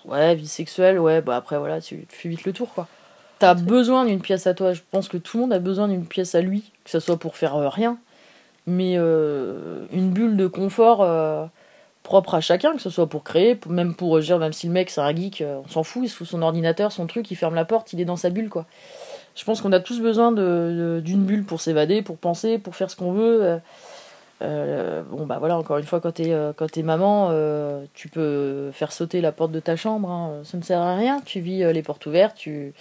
Ouais, 0.04 0.34
vie 0.34 0.46
sexuelle, 0.46 0.98
ouais, 0.98 1.22
bah 1.22 1.36
après 1.36 1.58
voilà, 1.58 1.80
tu, 1.80 2.06
fais 2.08 2.28
vite 2.28 2.44
le 2.44 2.52
tour 2.52 2.72
quoi. 2.74 2.86
T'as 3.38 3.54
besoin 3.54 4.04
d'une 4.04 4.20
pièce 4.20 4.46
à 4.46 4.54
toi, 4.54 4.72
je 4.72 4.80
pense 4.90 5.08
que 5.08 5.16
tout 5.16 5.38
le 5.38 5.42
monde 5.42 5.52
a 5.52 5.58
besoin 5.58 5.88
d'une 5.88 6.06
pièce 6.06 6.34
à 6.34 6.40
lui, 6.40 6.72
que 6.84 6.90
ce 6.90 7.00
soit 7.00 7.16
pour 7.16 7.36
faire 7.36 7.56
euh, 7.56 7.68
rien, 7.68 7.98
mais 8.66 8.94
euh, 8.96 9.86
une 9.92 10.10
bulle 10.10 10.36
de 10.36 10.46
confort 10.46 11.02
euh, 11.02 11.46
propre 12.02 12.34
à 12.34 12.40
chacun, 12.40 12.74
que 12.74 12.82
ce 12.82 12.90
soit 12.90 13.08
pour 13.08 13.24
créer, 13.24 13.58
même 13.66 13.94
pour 13.94 14.18
dire, 14.20 14.38
même 14.38 14.52
si 14.52 14.66
le 14.66 14.72
mec 14.72 14.90
c'est 14.90 15.00
un 15.00 15.14
geek, 15.14 15.42
on 15.42 15.68
s'en 15.68 15.82
fout, 15.82 16.02
il 16.04 16.08
se 16.08 16.16
fout 16.16 16.26
son 16.26 16.42
ordinateur, 16.42 16.92
son 16.92 17.06
truc, 17.06 17.30
il 17.30 17.36
ferme 17.36 17.54
la 17.54 17.64
porte, 17.64 17.92
il 17.94 18.00
est 18.00 18.04
dans 18.04 18.16
sa 18.16 18.30
bulle 18.30 18.50
quoi. 18.50 18.66
Je 19.34 19.44
pense 19.44 19.62
qu'on 19.62 19.72
a 19.72 19.80
tous 19.80 20.00
besoin 20.00 20.30
d'une 20.32 21.24
bulle 21.24 21.44
pour 21.44 21.60
s'évader, 21.60 22.02
pour 22.02 22.18
penser, 22.18 22.58
pour 22.58 22.76
faire 22.76 22.90
ce 22.90 22.94
qu'on 22.94 23.12
veut. 23.12 23.58
Euh, 24.42 25.02
bon 25.02 25.26
bah 25.26 25.38
voilà 25.38 25.56
encore 25.56 25.78
une 25.78 25.84
fois 25.84 26.00
quand 26.00 26.10
t'es 26.10 26.32
euh, 26.32 26.52
quand 26.52 26.76
maman 26.78 27.28
euh, 27.30 27.84
tu 27.94 28.08
peux 28.08 28.72
faire 28.72 28.90
sauter 28.90 29.20
la 29.20 29.30
porte 29.30 29.52
de 29.52 29.60
ta 29.60 29.76
chambre 29.76 30.10
hein. 30.10 30.40
ça 30.42 30.58
ne 30.58 30.62
sert 30.64 30.80
à 30.80 30.96
rien 30.96 31.20
tu 31.24 31.38
vis 31.38 31.72
les 31.72 31.82
portes 31.84 32.04
ouvertes 32.06 32.36
tu 32.36 32.74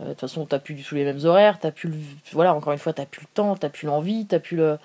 de 0.00 0.08
toute 0.08 0.20
façon 0.20 0.44
t'as 0.44 0.58
plus 0.58 0.74
du 0.74 0.84
tout 0.84 0.94
les 0.94 1.04
mêmes 1.04 1.24
horaires 1.24 1.58
t'as 1.58 1.70
plus 1.70 1.88
le... 1.88 1.96
voilà 2.32 2.54
encore 2.54 2.74
une 2.74 2.78
fois 2.78 2.92
t'as 2.92 3.06
plus 3.06 3.22
le 3.22 3.28
temps 3.32 3.56
t'as 3.56 3.70
plus 3.70 3.86
l'envie 3.86 4.26
t'as 4.26 4.38
plus 4.38 4.58
le 4.58 4.76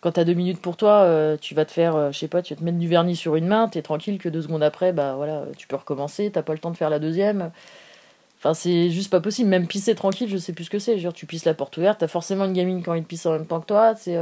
quand 0.00 0.12
t'as 0.12 0.24
deux 0.24 0.34
minutes 0.34 0.60
pour 0.60 0.76
toi 0.76 1.08
tu 1.40 1.54
vas 1.54 1.64
te 1.64 1.70
faire 1.70 2.12
je 2.12 2.18
sais 2.18 2.28
pas 2.28 2.42
tu 2.42 2.52
vas 2.52 2.58
te 2.58 2.64
mettre 2.64 2.78
du 2.78 2.88
vernis 2.88 3.14
sur 3.14 3.36
une 3.36 3.46
main 3.46 3.68
t'es 3.68 3.82
tranquille 3.82 4.18
que 4.18 4.28
deux 4.28 4.42
secondes 4.42 4.64
après 4.64 4.92
bah 4.92 5.14
voilà 5.14 5.44
tu 5.56 5.68
peux 5.68 5.76
recommencer 5.76 6.32
t'as 6.32 6.42
pas 6.42 6.54
le 6.54 6.58
temps 6.58 6.72
de 6.72 6.76
faire 6.76 6.90
la 6.90 6.98
deuxième 6.98 7.52
Enfin, 8.38 8.52
c'est 8.52 8.90
juste 8.90 9.10
pas 9.10 9.20
possible. 9.20 9.48
Même 9.48 9.66
pisser 9.66 9.94
tranquille, 9.94 10.28
je 10.28 10.36
sais 10.36 10.52
plus 10.52 10.64
ce 10.64 10.70
que 10.70 10.78
c'est. 10.78 10.98
Genre, 10.98 11.14
tu 11.14 11.24
pisses 11.24 11.46
la 11.46 11.54
porte 11.54 11.78
ouverte, 11.78 12.00
t'as 12.00 12.06
forcément 12.06 12.44
une 12.44 12.52
gamine 12.52 12.82
quand 12.82 12.92
il 12.92 13.02
pisse 13.02 13.24
en 13.24 13.32
même 13.32 13.46
temps 13.46 13.60
que 13.60 13.66
toi. 13.66 13.94
C'est, 13.96 14.18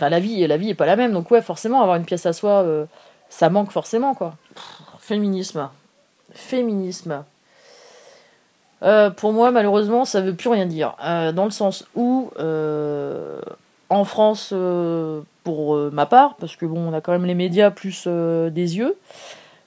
Enfin, 0.00 0.08
la 0.08 0.18
vie, 0.18 0.46
la 0.46 0.56
vie 0.56 0.70
est 0.70 0.74
pas 0.74 0.86
la 0.86 0.96
même. 0.96 1.12
Donc, 1.12 1.30
ouais, 1.30 1.42
forcément, 1.42 1.82
avoir 1.82 1.96
une 1.96 2.06
pièce 2.06 2.24
à 2.24 2.32
soi, 2.32 2.62
euh, 2.62 2.86
ça 3.28 3.50
manque 3.50 3.70
forcément, 3.70 4.14
quoi. 4.14 4.32
Féminisme. 4.98 5.68
Féminisme. 6.32 7.22
Euh, 8.82 9.10
pour 9.10 9.34
moi, 9.34 9.50
malheureusement, 9.50 10.06
ça 10.06 10.22
veut 10.22 10.32
plus 10.32 10.48
rien 10.48 10.64
dire. 10.64 10.96
Euh, 11.04 11.32
dans 11.32 11.44
le 11.44 11.50
sens 11.50 11.86
où, 11.94 12.30
en 13.90 14.04
France, 14.06 14.54
pour 15.44 15.76
ma 15.92 16.06
part, 16.06 16.36
parce 16.36 16.56
que 16.56 16.64
bon, 16.64 16.80
on 16.80 16.94
a 16.94 17.02
quand 17.02 17.12
même 17.12 17.26
les 17.26 17.34
médias 17.34 17.70
plus 17.70 18.06
des 18.06 18.78
yeux, 18.78 18.96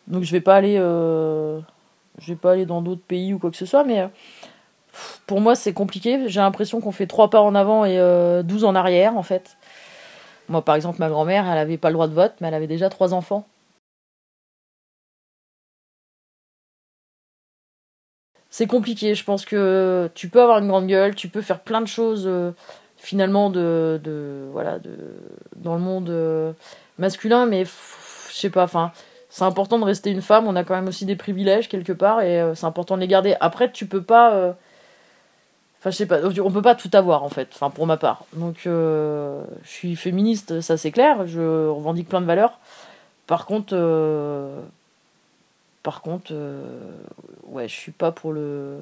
donc 0.07 0.23
je 0.23 0.31
vais 0.31 0.41
pas 0.41 0.55
aller, 0.55 0.77
je 0.77 1.61
vais 2.27 2.35
pas 2.35 2.53
aller 2.53 2.65
dans 2.65 2.81
d'autres 2.81 3.03
pays 3.07 3.35
ou 3.35 3.37
quoi 3.37 3.51
que 3.51 3.57
ce 3.57 3.67
soit, 3.67 3.83
mais 3.83 4.09
pour 5.27 5.41
moi, 5.41 5.53
c'est 5.55 5.73
compliqué. 5.73 6.27
J'ai 6.27 6.39
l'impression 6.39 6.81
qu'on 6.81 6.91
fait 6.91 7.05
trois 7.05 7.29
pas 7.29 7.41
en 7.41 7.53
avant 7.53 7.85
et 7.85 7.99
douze 8.43 8.63
en 8.63 8.73
arrière, 8.73 9.15
en 9.15 9.23
fait. 9.23 9.57
Moi, 10.49 10.61
par 10.63 10.75
exemple, 10.75 10.99
ma 10.99 11.09
grand-mère, 11.09 11.45
elle 11.47 11.55
n'avait 11.55 11.77
pas 11.77 11.89
le 11.89 11.93
droit 11.93 12.07
de 12.07 12.13
vote, 12.13 12.33
mais 12.41 12.47
elle 12.49 12.53
avait 12.53 12.67
déjà 12.67 12.89
trois 12.89 13.13
enfants. 13.13 13.47
C'est 18.49 18.67
compliqué, 18.67 19.15
je 19.15 19.23
pense 19.23 19.45
que 19.45 20.09
tu 20.13 20.29
peux 20.29 20.39
avoir 20.41 20.59
une 20.59 20.67
grande 20.67 20.85
gueule, 20.85 21.15
tu 21.15 21.27
peux 21.27 21.41
faire 21.41 21.61
plein 21.61 21.81
de 21.81 21.87
choses 21.87 22.25
euh, 22.27 22.51
finalement 22.97 23.49
de, 23.49 23.99
de, 24.03 24.47
voilà 24.51 24.77
de 24.77 24.91
dans 25.55 25.73
le 25.73 25.81
monde 25.81 26.09
euh, 26.11 26.53
masculin, 26.99 27.47
mais 27.47 27.65
je 27.65 28.33
sais 28.35 28.51
pas, 28.51 28.63
enfin 28.63 28.91
c'est 29.29 29.43
important 29.43 29.79
de 29.79 29.85
rester 29.85 30.11
une 30.11 30.21
femme. 30.21 30.47
On 30.47 30.55
a 30.55 30.63
quand 30.63 30.75
même 30.75 30.87
aussi 30.87 31.05
des 31.05 31.15
privilèges 31.15 31.67
quelque 31.67 31.93
part 31.93 32.21
et 32.21 32.39
euh, 32.39 32.53
c'est 32.53 32.67
important 32.67 32.95
de 32.95 33.01
les 33.01 33.07
garder. 33.07 33.35
Après, 33.39 33.71
tu 33.71 33.87
peux 33.87 34.03
pas 34.03 34.55
Enfin, 35.83 35.91
je 35.91 35.97
sais 35.97 36.05
pas, 36.05 36.19
on 36.23 36.49
peut 36.49 36.61
pas 36.61 36.75
tout 36.75 36.89
avoir 36.93 37.23
en 37.23 37.29
fait, 37.29 37.49
pour 37.75 37.85
ma 37.85 37.97
part. 37.97 38.23
Donc, 38.31 38.67
euh, 38.67 39.43
je 39.65 39.69
suis 39.69 39.97
féministe, 39.97 40.61
ça 40.61 40.77
c'est 40.77 40.91
clair, 40.91 41.27
je 41.27 41.67
revendique 41.67 42.07
plein 42.07 42.21
de 42.21 42.25
valeurs. 42.25 42.57
Par 43.27 43.45
contre, 43.45 43.73
euh, 43.73 44.61
par 45.83 46.01
contre, 46.01 46.31
euh, 46.31 46.63
ouais, 47.47 47.67
je 47.67 47.75
suis 47.75 47.91
pas 47.91 48.13
pour 48.13 48.31
le. 48.31 48.77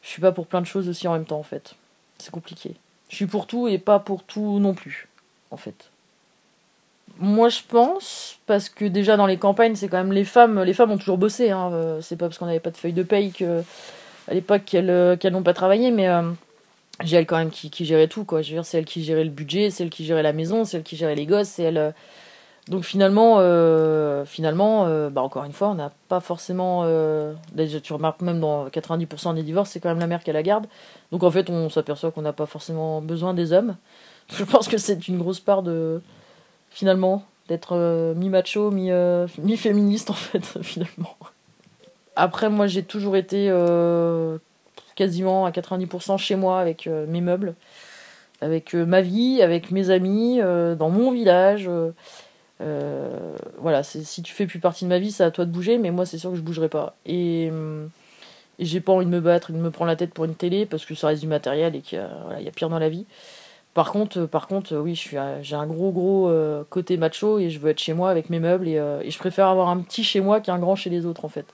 Je 0.00 0.08
suis 0.08 0.22
pas 0.22 0.30
pour 0.30 0.46
plein 0.46 0.60
de 0.60 0.66
choses 0.66 0.88
aussi 0.88 1.08
en 1.08 1.12
même 1.14 1.24
temps 1.24 1.40
en 1.40 1.42
fait. 1.42 1.74
C'est 2.18 2.30
compliqué. 2.30 2.76
Je 3.08 3.16
suis 3.16 3.26
pour 3.26 3.48
tout 3.48 3.66
et 3.66 3.78
pas 3.78 3.98
pour 3.98 4.22
tout 4.22 4.60
non 4.60 4.74
plus, 4.74 5.08
en 5.50 5.56
fait. 5.56 5.90
Moi, 7.18 7.48
je 7.48 7.62
pense, 7.68 8.38
parce 8.46 8.68
que 8.68 8.84
déjà 8.84 9.16
dans 9.16 9.26
les 9.26 9.38
campagnes, 9.38 9.74
c'est 9.74 9.88
quand 9.88 9.96
même 9.96 10.12
les 10.12 10.24
femmes. 10.24 10.62
Les 10.62 10.72
femmes 10.72 10.92
ont 10.92 10.98
toujours 10.98 11.18
bossé. 11.18 11.50
Hein, 11.50 11.98
c'est 12.00 12.14
pas 12.14 12.26
parce 12.26 12.38
qu'on 12.38 12.46
n'avait 12.46 12.60
pas 12.60 12.70
de 12.70 12.76
feuille 12.76 12.92
de 12.92 13.02
paye 13.02 13.32
que 13.32 13.64
à 14.28 14.34
l'époque 14.34 14.64
qu'elles 14.64 14.90
euh, 14.90 15.16
qu'elles 15.16 15.32
n'ont 15.32 15.42
pas 15.42 15.54
travaillé, 15.54 15.90
mais 15.90 16.08
euh, 16.08 16.30
j'ai 17.04 17.16
elle 17.16 17.26
quand 17.26 17.36
même 17.36 17.50
qui, 17.50 17.70
qui, 17.70 17.84
gérait 17.84 18.08
tout, 18.08 18.26
c'est 18.62 18.78
elle 18.78 18.84
qui 18.84 19.04
gérait 19.04 19.24
le 19.24 19.30
budget, 19.30 19.70
c'est 19.70 19.84
elle 19.84 19.90
qui 19.90 20.04
gérait 20.04 20.22
la 20.22 20.32
maison, 20.32 20.64
c'est 20.64 20.78
elle 20.78 20.82
qui 20.82 20.96
gérait 20.96 21.14
les 21.14 21.26
gosses. 21.26 21.56
Euh, 21.60 21.92
donc 22.68 22.84
finalement, 22.84 23.36
bah 25.10 25.22
encore 25.22 25.44
une 25.44 25.52
fois, 25.52 25.68
on 25.68 25.74
n'a 25.74 25.92
pas 26.08 26.18
forcément. 26.18 26.84
déjà, 27.52 27.80
tu 27.80 27.92
remarques 27.92 28.22
même 28.22 28.40
dans 28.40 28.66
90% 28.68 29.34
des 29.36 29.44
divorces, 29.44 29.70
c'est 29.70 29.78
quand 29.78 29.90
même 29.90 30.00
la 30.00 30.08
mère 30.08 30.24
qui 30.24 30.32
la 30.32 30.42
garde. 30.42 30.66
Donc 31.12 31.22
en 31.22 31.30
fait, 31.30 31.48
on 31.48 31.70
s'aperçoit 31.70 32.10
qu'on 32.10 32.22
n'a 32.22 32.32
pas 32.32 32.46
forcément 32.46 33.00
besoin 33.02 33.34
des 33.34 33.52
hommes. 33.52 33.76
Je 34.36 34.42
pense 34.42 34.66
que 34.66 34.78
c'est 34.78 35.06
une 35.06 35.18
grosse 35.18 35.38
part 35.38 35.62
de. 35.62 36.02
Finalement, 36.70 37.24
d'être 37.48 38.14
mi-macho, 38.16 38.72
mi-féministe, 38.72 40.10
en 40.10 40.14
fait, 40.14 40.44
finalement. 40.62 41.16
Après, 42.16 42.48
moi, 42.48 42.66
j'ai 42.66 42.82
toujours 42.82 43.14
été 43.14 43.48
euh, 43.50 44.38
quasiment 44.94 45.44
à 45.44 45.50
90% 45.50 46.16
chez 46.16 46.34
moi 46.34 46.58
avec 46.58 46.86
euh, 46.86 47.06
mes 47.06 47.20
meubles, 47.20 47.54
avec 48.40 48.74
euh, 48.74 48.86
ma 48.86 49.02
vie, 49.02 49.42
avec 49.42 49.70
mes 49.70 49.90
amis, 49.90 50.40
dans 50.40 50.88
mon 50.88 51.12
village. 51.12 51.70
voilà, 52.58 53.82
si 53.82 54.22
tu 54.22 54.32
fais 54.32 54.46
plus 54.46 54.60
partie 54.60 54.84
de 54.84 54.88
ma 54.88 54.98
vie, 54.98 55.12
c'est 55.12 55.24
à 55.24 55.30
toi 55.30 55.44
de 55.44 55.50
bouger, 55.50 55.76
mais 55.76 55.90
moi, 55.90 56.06
c'est 56.06 56.18
sûr 56.18 56.30
que 56.30 56.36
je 56.36 56.42
bougerai 56.42 56.70
pas. 56.70 56.96
Et, 57.04 57.52
j'ai 58.58 58.80
pas 58.80 58.92
envie 58.92 59.04
de 59.04 59.10
me 59.10 59.20
battre, 59.20 59.52
de 59.52 59.58
me 59.58 59.70
prendre 59.70 59.90
la 59.90 59.96
tête 59.96 60.14
pour 60.14 60.24
une 60.24 60.34
télé, 60.34 60.64
parce 60.64 60.86
que 60.86 60.94
ça 60.94 61.08
reste 61.08 61.20
du 61.20 61.28
matériel 61.28 61.76
et 61.76 61.82
qu'il 61.82 61.98
y, 61.98 62.48
a 62.48 62.50
pire 62.52 62.70
dans 62.70 62.78
la 62.78 62.88
vie. 62.88 63.04
Par 63.74 63.92
contre, 63.92 64.24
par 64.24 64.48
contre, 64.48 64.74
oui, 64.78 64.94
j'ai 64.94 65.56
un 65.56 65.66
gros 65.66 65.92
gros 65.92 66.32
côté 66.70 66.96
macho 66.96 67.38
et 67.38 67.50
je 67.50 67.58
veux 67.58 67.68
être 67.68 67.78
chez 67.80 67.92
moi 67.92 68.08
avec 68.08 68.30
mes 68.30 68.40
meubles 68.40 68.66
et, 68.66 68.76
et 69.02 69.10
je 69.10 69.18
préfère 69.18 69.48
avoir 69.48 69.68
un 69.68 69.80
petit 69.80 70.02
chez 70.02 70.20
moi 70.20 70.40
qu'un 70.40 70.58
grand 70.58 70.76
chez 70.76 70.88
les 70.88 71.04
autres 71.04 71.26
en 71.26 71.28
fait. 71.28 71.44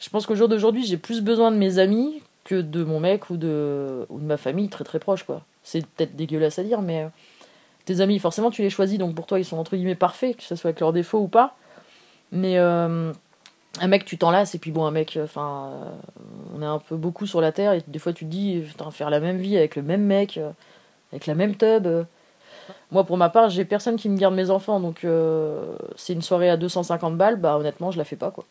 Je 0.00 0.08
pense 0.10 0.26
qu'au 0.26 0.34
jour 0.34 0.48
d'aujourd'hui, 0.48 0.84
j'ai 0.84 0.96
plus 0.96 1.22
besoin 1.22 1.50
de 1.50 1.56
mes 1.56 1.78
amis 1.78 2.22
que 2.44 2.60
de 2.60 2.84
mon 2.84 3.00
mec 3.00 3.30
ou 3.30 3.36
de, 3.36 4.06
ou 4.08 4.20
de 4.20 4.24
ma 4.24 4.36
famille 4.36 4.68
très 4.68 4.84
très 4.84 4.98
proche, 4.98 5.24
quoi. 5.24 5.42
C'est 5.62 5.84
peut-être 5.84 6.14
dégueulasse 6.14 6.58
à 6.58 6.62
dire, 6.62 6.80
mais 6.80 7.02
euh, 7.02 7.08
tes 7.86 8.00
amis, 8.00 8.18
forcément, 8.18 8.50
tu 8.50 8.62
les 8.62 8.70
choisis, 8.70 8.98
donc 8.98 9.14
pour 9.14 9.26
toi, 9.26 9.40
ils 9.40 9.44
sont 9.44 9.56
entre 9.56 9.76
guillemets 9.76 9.96
parfaits, 9.96 10.36
que 10.36 10.42
ce 10.42 10.54
soit 10.54 10.68
avec 10.68 10.80
leurs 10.80 10.92
défauts 10.92 11.18
ou 11.18 11.28
pas. 11.28 11.56
Mais 12.30 12.58
euh, 12.58 13.12
un 13.80 13.86
mec, 13.88 14.04
tu 14.04 14.16
t'en 14.16 14.30
lasses, 14.30 14.54
et 14.54 14.58
puis 14.58 14.70
bon, 14.70 14.84
un 14.86 14.92
mec, 14.92 15.18
enfin, 15.22 15.72
euh, 15.72 15.90
on 16.56 16.62
est 16.62 16.66
un 16.66 16.78
peu 16.78 16.96
beaucoup 16.96 17.26
sur 17.26 17.40
la 17.40 17.50
terre, 17.50 17.72
et 17.72 17.82
des 17.88 17.98
fois, 17.98 18.12
tu 18.12 18.24
te 18.26 18.30
dis, 18.30 18.62
faire 18.92 19.10
la 19.10 19.18
même 19.18 19.38
vie 19.38 19.56
avec 19.56 19.74
le 19.74 19.82
même 19.82 20.04
mec, 20.04 20.38
avec 21.10 21.26
la 21.26 21.34
même 21.34 21.56
tub. 21.56 21.88
Moi, 22.92 23.04
pour 23.04 23.16
ma 23.16 23.28
part, 23.28 23.50
j'ai 23.50 23.64
personne 23.64 23.96
qui 23.96 24.08
me 24.08 24.16
garde 24.16 24.34
mes 24.34 24.50
enfants, 24.50 24.78
donc 24.78 25.04
c'est 25.96 26.12
une 26.12 26.22
soirée 26.22 26.50
à 26.50 26.56
250 26.56 27.16
balles, 27.16 27.36
bah 27.36 27.58
honnêtement, 27.58 27.90
je 27.90 27.98
la 27.98 28.04
fais 28.04 28.16
pas, 28.16 28.30
quoi. 28.30 28.44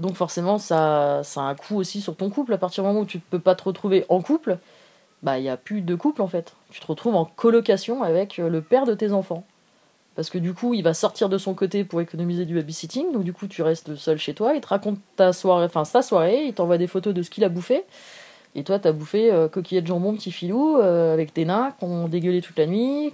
Donc 0.00 0.14
forcément, 0.14 0.58
ça, 0.58 1.20
ça 1.22 1.42
a 1.42 1.44
un 1.44 1.54
coût 1.54 1.76
aussi 1.76 2.00
sur 2.00 2.16
ton 2.16 2.30
couple. 2.30 2.54
À 2.54 2.58
partir 2.58 2.82
du 2.82 2.88
moment 2.88 3.00
où 3.00 3.06
tu 3.06 3.18
ne 3.18 3.22
peux 3.30 3.38
pas 3.38 3.54
te 3.54 3.62
retrouver 3.62 4.06
en 4.08 4.22
couple, 4.22 4.58
bah 5.22 5.38
il 5.38 5.42
n'y 5.42 5.50
a 5.50 5.56
plus 5.56 5.82
de 5.82 5.94
couple 5.94 6.22
en 6.22 6.26
fait. 6.26 6.54
Tu 6.70 6.80
te 6.80 6.86
retrouves 6.86 7.14
en 7.14 7.26
colocation 7.26 8.02
avec 8.02 8.38
euh, 8.38 8.48
le 8.48 8.62
père 8.62 8.86
de 8.86 8.94
tes 8.94 9.12
enfants. 9.12 9.44
Parce 10.16 10.30
que 10.30 10.38
du 10.38 10.54
coup, 10.54 10.74
il 10.74 10.82
va 10.82 10.94
sortir 10.94 11.28
de 11.28 11.38
son 11.38 11.54
côté 11.54 11.84
pour 11.84 12.00
économiser 12.00 12.44
du 12.44 12.54
babysitting, 12.54 13.12
donc 13.12 13.22
du 13.22 13.32
coup, 13.32 13.46
tu 13.46 13.62
restes 13.62 13.94
seul 13.94 14.18
chez 14.18 14.34
toi, 14.34 14.54
il 14.54 14.60
te 14.60 14.66
raconte 14.66 14.98
ta 15.16 15.32
soirée, 15.32 15.64
enfin 15.64 15.84
sa 15.84 16.02
soirée, 16.02 16.46
il 16.46 16.52
t'envoie 16.52 16.78
des 16.78 16.88
photos 16.88 17.14
de 17.14 17.22
ce 17.22 17.30
qu'il 17.30 17.44
a 17.44 17.48
bouffé. 17.48 17.84
Et 18.56 18.64
toi, 18.64 18.78
t'as 18.78 18.92
bouffé 18.92 19.30
euh, 19.32 19.48
coquillette 19.48 19.84
de 19.84 19.88
jambon, 19.88 20.14
petit 20.14 20.32
filou, 20.32 20.78
euh, 20.78 21.14
avec 21.14 21.32
tes 21.32 21.44
nains 21.44 21.72
qui 21.78 21.84
ont 21.84 22.08
dégueulé 22.08 22.40
toute 22.40 22.58
la 22.58 22.66
nuit, 22.66 23.12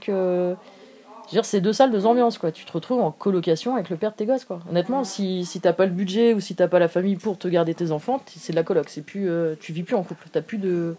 c'est 1.42 1.60
deux 1.60 1.72
salles, 1.72 1.90
deux 1.90 2.06
ambiances, 2.06 2.38
quoi. 2.38 2.52
Tu 2.52 2.64
te 2.64 2.72
retrouves 2.72 3.00
en 3.00 3.10
colocation 3.10 3.74
avec 3.74 3.90
le 3.90 3.96
père 3.96 4.12
de 4.12 4.16
tes 4.16 4.26
gosses, 4.26 4.44
quoi. 4.44 4.60
Honnêtement, 4.70 5.04
si, 5.04 5.44
si 5.44 5.60
t'as 5.60 5.72
pas 5.72 5.86
le 5.86 5.92
budget 5.92 6.34
ou 6.34 6.40
si 6.40 6.54
t'as 6.54 6.68
pas 6.68 6.78
la 6.78 6.88
famille 6.88 7.16
pour 7.16 7.38
te 7.38 7.48
garder 7.48 7.74
tes 7.74 7.90
enfants, 7.90 8.22
c'est 8.26 8.52
de 8.52 8.56
la 8.56 8.62
coloc. 8.62 8.88
C'est 8.88 9.02
plus, 9.02 9.28
euh, 9.28 9.54
tu 9.58 9.72
vis 9.72 9.82
plus 9.82 9.96
en 9.96 10.02
couple. 10.02 10.26
T'as 10.30 10.40
plus 10.40 10.58
de. 10.58 10.94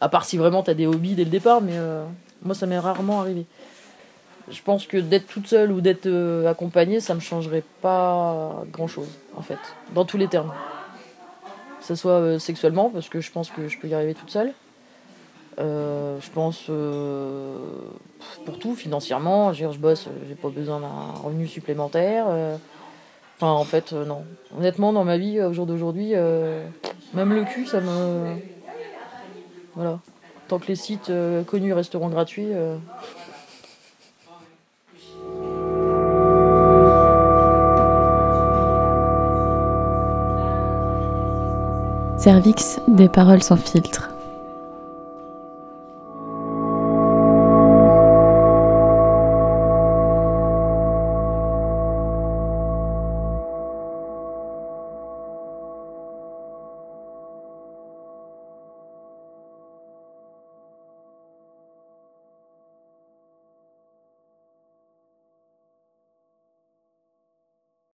À 0.00 0.08
part 0.08 0.24
si 0.24 0.36
vraiment 0.36 0.62
t'as 0.62 0.74
des 0.74 0.86
hobbies 0.86 1.14
dès 1.14 1.24
le 1.24 1.30
départ, 1.30 1.62
mais 1.62 1.76
euh, 1.76 2.04
moi, 2.42 2.54
ça 2.54 2.66
m'est 2.66 2.78
rarement 2.78 3.20
arrivé. 3.20 3.46
Je 4.50 4.62
pense 4.62 4.86
que 4.86 4.98
d'être 4.98 5.26
toute 5.26 5.46
seule 5.46 5.72
ou 5.72 5.80
d'être 5.80 6.06
euh, 6.06 6.48
accompagnée, 6.48 7.00
ça 7.00 7.14
me 7.14 7.20
changerait 7.20 7.64
pas 7.82 8.64
grand 8.72 8.86
chose, 8.86 9.08
en 9.36 9.42
fait. 9.42 9.58
Dans 9.94 10.04
tous 10.04 10.18
les 10.18 10.28
termes. 10.28 10.52
Que 11.80 11.86
ce 11.86 11.94
soit 11.94 12.38
sexuellement, 12.40 12.90
parce 12.90 13.08
que 13.08 13.20
je 13.20 13.30
pense 13.30 13.50
que 13.50 13.68
je 13.68 13.78
peux 13.78 13.86
y 13.86 13.94
arriver 13.94 14.14
toute 14.14 14.30
seule. 14.30 14.52
Je 15.58 16.30
pense 16.34 16.68
pour 18.46 18.58
tout, 18.58 18.74
financièrement, 18.74 19.52
je, 19.52 19.70
je 19.70 19.78
bosse, 19.78 20.08
j'ai 20.28 20.34
pas 20.34 20.48
besoin 20.48 20.80
d'un 20.80 21.20
revenu 21.22 21.46
supplémentaire. 21.46 22.26
Euh. 22.28 22.56
enfin, 23.36 23.50
en 23.50 23.64
fait, 23.64 23.92
non. 23.92 24.24
Honnêtement, 24.56 24.94
dans 24.94 25.04
ma 25.04 25.18
vie, 25.18 25.42
au 25.42 25.52
jour 25.52 25.66
d'aujourd'hui, 25.66 26.12
même 27.12 27.34
le 27.34 27.44
cul, 27.44 27.66
ça 27.66 27.80
me. 27.80 28.36
Voilà. 29.74 29.98
Tant 30.48 30.58
que 30.58 30.68
les 30.68 30.76
sites 30.76 31.12
connus 31.46 31.74
resteront 31.74 32.08
gratuits. 32.08 32.52
Cervix, 42.26 42.80
des 42.88 43.08
paroles 43.08 43.40
sans 43.40 43.56
filtre. 43.56 44.05